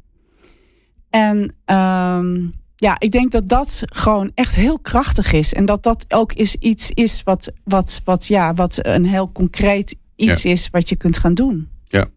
En 1.09 1.55
um, 1.65 2.53
ja, 2.75 2.95
ik 2.99 3.11
denk 3.11 3.31
dat 3.31 3.47
dat 3.49 3.83
gewoon 3.85 4.31
echt 4.33 4.55
heel 4.55 4.79
krachtig 4.79 5.31
is. 5.33 5.53
En 5.53 5.65
dat 5.65 5.83
dat 5.83 6.05
ook 6.07 6.33
is 6.33 6.55
iets 6.55 6.91
is 6.91 7.23
wat, 7.23 7.51
wat, 7.63 8.01
wat, 8.03 8.27
ja, 8.27 8.53
wat 8.53 8.85
een 8.85 9.05
heel 9.05 9.31
concreet 9.31 9.95
iets 10.15 10.45
is 10.45 10.69
wat 10.69 10.89
je 10.89 10.95
kunt 10.95 11.17
gaan 11.17 11.33
doen. 11.33 11.69
Ja, 11.83 12.07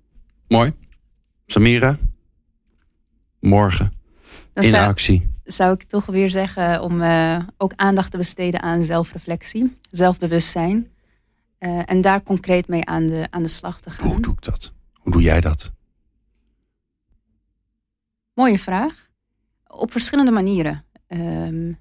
mooi. 0.49 0.73
Samira? 1.47 1.99
Morgen 3.45 3.93
in 4.55 4.65
zou, 4.65 4.87
actie? 4.87 5.31
Zou 5.45 5.73
ik 5.73 5.83
toch 5.83 6.07
weer 6.07 6.31
zeggen 6.31 6.83
om 6.83 7.03
uh, 7.03 7.39
ook 7.57 7.73
aandacht 7.77 8.11
te 8.11 8.17
besteden 8.17 8.63
aan 8.63 8.83
zelfreflectie, 8.83 9.79
zelfbewustzijn. 9.91 10.93
Uh, 11.59 11.83
en 11.85 12.01
daar 12.01 12.23
concreet 12.23 12.69
mee 12.69 12.85
aan 12.85 13.07
de, 13.07 13.27
aan 13.31 13.43
de 13.43 13.49
slag 13.49 13.81
te 13.81 13.91
gaan. 13.91 14.07
Hoe 14.07 14.21
doe 14.21 14.33
ik 14.33 14.43
dat? 14.43 14.73
Hoe 14.93 15.13
doe 15.13 15.23
jij 15.23 15.41
dat? 15.41 15.73
Mooie 18.35 18.59
vraag. 18.59 19.11
Op 19.67 19.93
verschillende 19.93 20.31
manieren. 20.31 20.85
Um, 21.09 21.79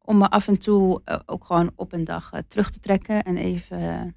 om 0.00 0.18
me 0.18 0.30
af 0.30 0.48
en 0.48 0.58
toe 0.58 1.02
uh, 1.04 1.18
ook 1.26 1.44
gewoon 1.44 1.72
op 1.76 1.92
een 1.92 2.04
dag 2.04 2.30
terug 2.48 2.70
te 2.70 2.80
trekken 2.80 3.22
en 3.22 3.36
even 3.36 4.16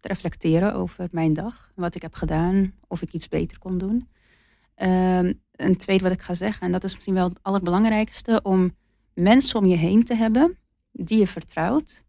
te 0.00 0.08
reflecteren 0.08 0.74
over 0.74 1.08
mijn 1.10 1.32
dag. 1.32 1.70
Wat 1.74 1.94
ik 1.94 2.02
heb 2.02 2.14
gedaan, 2.14 2.72
of 2.88 3.02
ik 3.02 3.12
iets 3.12 3.28
beter 3.28 3.58
kon 3.58 3.78
doen. 3.78 4.08
Um, 4.82 5.40
een 5.52 5.76
tweede 5.76 6.04
wat 6.04 6.12
ik 6.12 6.22
ga 6.22 6.34
zeggen, 6.34 6.66
en 6.66 6.72
dat 6.72 6.84
is 6.84 6.94
misschien 6.94 7.14
wel 7.14 7.28
het 7.28 7.38
allerbelangrijkste, 7.42 8.40
om 8.42 8.74
mensen 9.14 9.58
om 9.58 9.66
je 9.66 9.76
heen 9.76 10.04
te 10.04 10.14
hebben 10.14 10.58
die 10.92 11.18
je 11.18 11.26
vertrouwt, 11.26 12.04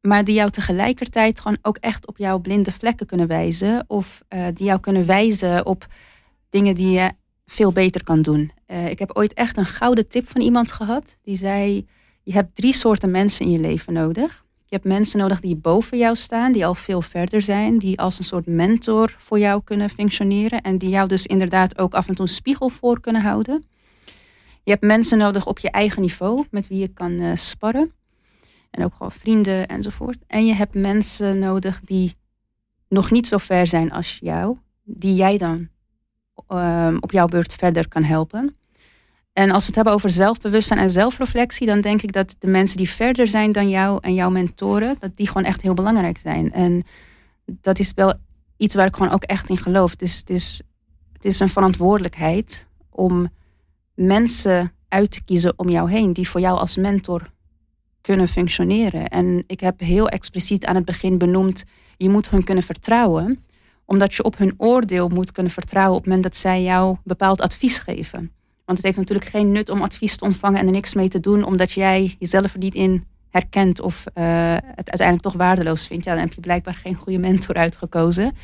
maar 0.00 0.24
die 0.24 0.34
jou 0.34 0.50
tegelijkertijd 0.50 1.40
gewoon 1.40 1.58
ook 1.62 1.76
echt 1.76 2.06
op 2.06 2.18
jouw 2.18 2.38
blinde 2.38 2.72
vlekken 2.72 3.06
kunnen 3.06 3.26
wijzen, 3.26 3.84
of 3.86 4.22
uh, 4.28 4.46
die 4.54 4.66
jou 4.66 4.80
kunnen 4.80 5.06
wijzen 5.06 5.66
op 5.66 5.86
dingen 6.48 6.74
die 6.74 6.90
je 6.90 7.12
veel 7.46 7.72
beter 7.72 8.04
kan 8.04 8.22
doen. 8.22 8.52
Uh, 8.66 8.88
ik 8.88 8.98
heb 8.98 9.16
ooit 9.16 9.34
echt 9.34 9.56
een 9.56 9.66
gouden 9.66 10.08
tip 10.08 10.28
van 10.28 10.40
iemand 10.40 10.72
gehad, 10.72 11.16
die 11.22 11.36
zei, 11.36 11.86
je 12.22 12.32
hebt 12.32 12.56
drie 12.56 12.74
soorten 12.74 13.10
mensen 13.10 13.44
in 13.44 13.50
je 13.52 13.60
leven 13.60 13.92
nodig. 13.92 14.44
Je 14.70 14.76
hebt 14.76 14.88
mensen 14.88 15.18
nodig 15.18 15.40
die 15.40 15.56
boven 15.56 15.98
jou 15.98 16.16
staan, 16.16 16.52
die 16.52 16.66
al 16.66 16.74
veel 16.74 17.02
verder 17.02 17.42
zijn, 17.42 17.78
die 17.78 17.98
als 17.98 18.18
een 18.18 18.24
soort 18.24 18.46
mentor 18.46 19.16
voor 19.18 19.38
jou 19.38 19.62
kunnen 19.64 19.90
functioneren 19.90 20.60
en 20.60 20.78
die 20.78 20.88
jou 20.88 21.08
dus 21.08 21.26
inderdaad 21.26 21.78
ook 21.78 21.94
af 21.94 22.08
en 22.08 22.14
toe 22.14 22.26
een 22.26 22.32
spiegel 22.32 22.68
voor 22.68 23.00
kunnen 23.00 23.22
houden. 23.22 23.64
Je 24.62 24.70
hebt 24.70 24.82
mensen 24.82 25.18
nodig 25.18 25.46
op 25.46 25.58
je 25.58 25.70
eigen 25.70 26.00
niveau 26.00 26.46
met 26.50 26.68
wie 26.68 26.78
je 26.78 26.88
kan 26.88 27.10
uh, 27.10 27.34
sparren. 27.34 27.92
En 28.70 28.84
ook 28.84 28.92
gewoon 28.92 29.12
vrienden 29.12 29.66
enzovoort. 29.66 30.18
En 30.26 30.46
je 30.46 30.54
hebt 30.54 30.74
mensen 30.74 31.38
nodig 31.38 31.80
die 31.80 32.14
nog 32.88 33.10
niet 33.10 33.26
zo 33.26 33.38
ver 33.38 33.66
zijn 33.66 33.92
als 33.92 34.18
jou, 34.22 34.56
die 34.82 35.14
jij 35.14 35.38
dan 35.38 35.68
um, 36.48 36.96
op 37.00 37.12
jouw 37.12 37.26
beurt 37.26 37.54
verder 37.54 37.88
kan 37.88 38.02
helpen. 38.02 38.56
En 39.32 39.50
als 39.50 39.60
we 39.60 39.66
het 39.66 39.74
hebben 39.74 39.92
over 39.94 40.10
zelfbewustzijn 40.10 40.78
en 40.78 40.90
zelfreflectie, 40.90 41.66
dan 41.66 41.80
denk 41.80 42.02
ik 42.02 42.12
dat 42.12 42.36
de 42.38 42.46
mensen 42.46 42.76
die 42.76 42.90
verder 42.90 43.26
zijn 43.26 43.52
dan 43.52 43.68
jou 43.68 43.98
en 44.00 44.14
jouw 44.14 44.30
mentoren, 44.30 44.96
dat 44.98 45.16
die 45.16 45.26
gewoon 45.26 45.44
echt 45.44 45.62
heel 45.62 45.74
belangrijk 45.74 46.18
zijn. 46.18 46.52
En 46.52 46.82
dat 47.44 47.78
is 47.78 47.92
wel 47.94 48.14
iets 48.56 48.74
waar 48.74 48.86
ik 48.86 48.96
gewoon 48.96 49.12
ook 49.12 49.22
echt 49.22 49.48
in 49.48 49.56
geloof. 49.56 49.90
Het 49.90 50.02
is, 50.02 50.16
het 50.16 50.30
is, 50.30 50.62
het 51.12 51.24
is 51.24 51.40
een 51.40 51.48
verantwoordelijkheid 51.48 52.66
om 52.90 53.28
mensen 53.94 54.72
uit 54.88 55.10
te 55.10 55.24
kiezen 55.24 55.52
om 55.56 55.68
jou 55.68 55.90
heen, 55.90 56.12
die 56.12 56.28
voor 56.28 56.40
jou 56.40 56.58
als 56.58 56.76
mentor 56.76 57.30
kunnen 58.00 58.28
functioneren. 58.28 59.08
En 59.08 59.44
ik 59.46 59.60
heb 59.60 59.80
heel 59.80 60.08
expliciet 60.08 60.66
aan 60.66 60.74
het 60.74 60.84
begin 60.84 61.18
benoemd, 61.18 61.64
je 61.96 62.08
moet 62.08 62.30
hun 62.30 62.44
kunnen 62.44 62.64
vertrouwen, 62.64 63.44
omdat 63.84 64.14
je 64.14 64.22
op 64.22 64.38
hun 64.38 64.54
oordeel 64.56 65.08
moet 65.08 65.32
kunnen 65.32 65.52
vertrouwen 65.52 65.96
op 65.96 66.00
het 66.00 66.06
moment 66.06 66.24
dat 66.24 66.36
zij 66.36 66.62
jou 66.62 66.96
bepaald 67.04 67.40
advies 67.40 67.78
geven. 67.78 68.32
Want 68.70 68.82
het 68.82 68.92
heeft 68.94 69.08
natuurlijk 69.08 69.30
geen 69.30 69.52
nut 69.52 69.70
om 69.70 69.82
advies 69.82 70.16
te 70.16 70.24
ontvangen 70.24 70.60
en 70.60 70.66
er 70.66 70.72
niks 70.72 70.94
mee 70.94 71.08
te 71.08 71.20
doen, 71.20 71.44
omdat 71.44 71.72
jij 71.72 72.16
jezelf 72.18 72.52
er 72.52 72.58
niet 72.58 72.74
in 72.74 73.04
herkent 73.30 73.80
of 73.80 74.04
uh, 74.14 74.24
het 74.54 74.90
uiteindelijk 74.90 75.22
toch 75.22 75.32
waardeloos 75.32 75.86
vindt. 75.86 76.04
Ja, 76.04 76.12
dan 76.14 76.22
heb 76.22 76.32
je 76.32 76.40
blijkbaar 76.40 76.74
geen 76.74 76.94
goede 76.94 77.18
mentor 77.18 77.54
uitgekozen. 77.54 78.36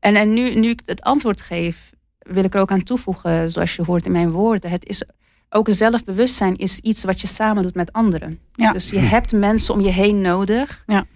En, 0.00 0.16
en 0.16 0.32
nu, 0.32 0.54
nu 0.54 0.68
ik 0.68 0.80
het 0.84 1.02
antwoord 1.02 1.40
geef, 1.40 1.90
wil 2.18 2.44
ik 2.44 2.54
er 2.54 2.60
ook 2.60 2.70
aan 2.70 2.82
toevoegen, 2.82 3.50
zoals 3.50 3.76
je 3.76 3.82
hoort 3.82 4.06
in 4.06 4.12
mijn 4.12 4.30
woorden. 4.30 4.70
Het 4.70 4.86
is 4.86 5.02
ook 5.48 5.68
zelfbewustzijn 5.70 6.56
is 6.56 6.78
iets 6.78 7.04
wat 7.04 7.20
je 7.20 7.26
samen 7.26 7.62
doet 7.62 7.74
met 7.74 7.92
anderen. 7.92 8.38
Ja. 8.52 8.72
Dus 8.72 8.90
je 8.90 8.98
hebt 8.98 9.32
mensen 9.32 9.74
om 9.74 9.80
je 9.80 9.92
heen 9.92 10.20
nodig 10.20 10.84
ja. 10.86 11.06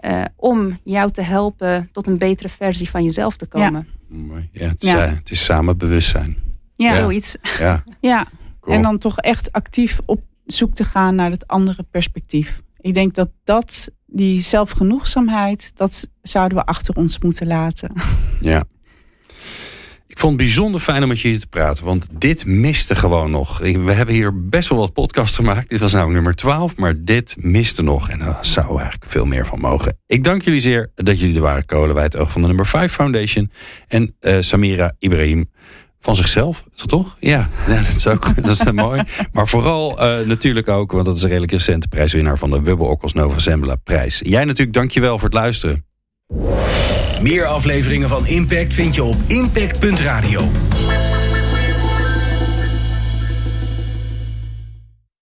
uh, 0.00 0.24
om 0.36 0.78
jou 0.84 1.10
te 1.10 1.22
helpen 1.22 1.88
tot 1.92 2.06
een 2.06 2.18
betere 2.18 2.48
versie 2.48 2.90
van 2.90 3.04
jezelf 3.04 3.36
te 3.36 3.46
komen. 3.46 3.86
Ja, 4.08 4.16
Mooi. 4.16 4.48
ja, 4.52 4.68
het, 4.68 4.82
is, 4.82 4.92
uh, 4.92 5.12
het 5.12 5.30
is 5.30 5.44
samen 5.44 5.78
bewustzijn. 5.78 6.47
Ja. 6.86 6.92
Zoiets. 6.92 7.36
Ja. 7.58 7.84
ja. 8.00 8.26
Cool. 8.60 8.76
En 8.76 8.82
dan 8.82 8.98
toch 8.98 9.18
echt 9.18 9.52
actief 9.52 10.00
op 10.04 10.20
zoek 10.46 10.74
te 10.74 10.84
gaan 10.84 11.14
naar 11.14 11.30
het 11.30 11.46
andere 11.46 11.82
perspectief. 11.90 12.62
Ik 12.80 12.94
denk 12.94 13.14
dat 13.14 13.28
dat, 13.44 13.90
die 14.06 14.40
zelfgenoegzaamheid, 14.42 15.72
dat 15.74 16.08
zouden 16.22 16.58
we 16.58 16.64
achter 16.64 16.96
ons 16.96 17.18
moeten 17.18 17.46
laten. 17.46 17.92
Ja. 18.40 18.64
Ik 20.06 20.18
vond 20.18 20.32
het 20.32 20.42
bijzonder 20.42 20.80
fijn 20.80 21.02
om 21.02 21.08
met 21.08 21.20
je 21.20 21.38
te 21.38 21.46
praten, 21.46 21.84
want 21.84 22.08
dit 22.12 22.46
miste 22.46 22.94
gewoon 22.94 23.30
nog. 23.30 23.58
We 23.58 23.92
hebben 23.92 24.14
hier 24.14 24.48
best 24.48 24.68
wel 24.68 24.78
wat 24.78 24.92
podcasts 24.92 25.36
gemaakt. 25.36 25.68
Dit 25.68 25.80
was 25.80 25.92
nou 25.92 26.12
nummer 26.12 26.34
12, 26.34 26.76
maar 26.76 27.04
dit 27.04 27.36
miste 27.38 27.82
nog. 27.82 28.08
En 28.08 28.18
daar 28.18 28.38
zou 28.40 28.78
eigenlijk 28.78 29.10
veel 29.10 29.24
meer 29.24 29.46
van 29.46 29.60
mogen. 29.60 29.98
Ik 30.06 30.24
dank 30.24 30.42
jullie 30.42 30.60
zeer 30.60 30.90
dat 30.94 31.20
jullie 31.20 31.34
er 31.34 31.40
waren. 31.40 31.64
Kolen 31.64 31.94
bij 31.94 32.04
het 32.04 32.16
oog 32.16 32.32
van 32.32 32.40
de 32.40 32.46
nummer 32.46 32.66
5 32.66 32.92
Foundation. 32.92 33.50
En 33.88 34.16
uh, 34.20 34.36
Samira 34.40 34.94
Ibrahim 34.98 35.50
van 36.00 36.16
zichzelf, 36.16 36.64
is 36.74 36.80
dat 36.80 36.88
toch? 36.88 37.16
Ja, 37.20 37.48
ja 37.68 37.76
dat 37.82 37.94
is 37.94 38.06
ook 38.06 38.42
dat 38.42 38.50
is 38.50 38.72
mooi. 38.72 39.02
Maar 39.32 39.48
vooral 39.48 40.04
uh, 40.04 40.26
natuurlijk 40.26 40.68
ook, 40.68 40.92
want 40.92 41.06
dat 41.06 41.16
is 41.16 41.22
een 41.22 41.28
redelijk 41.28 41.52
recente 41.52 41.88
prijswinnaar 41.88 42.38
van 42.38 42.50
de 42.50 42.62
Wubble 42.62 42.86
Okkels 42.86 43.12
Nova 43.12 43.38
Zembla 43.38 43.76
prijs. 43.76 44.20
Jij 44.24 44.44
natuurlijk, 44.44 44.76
dankjewel 44.76 45.18
voor 45.18 45.28
het 45.28 45.38
luisteren. 45.38 45.84
Meer 47.22 47.44
afleveringen 47.44 48.08
van 48.08 48.26
Impact 48.26 48.74
vind 48.74 48.94
je 48.94 49.04
op 49.04 49.16
impact.radio. 49.26 50.50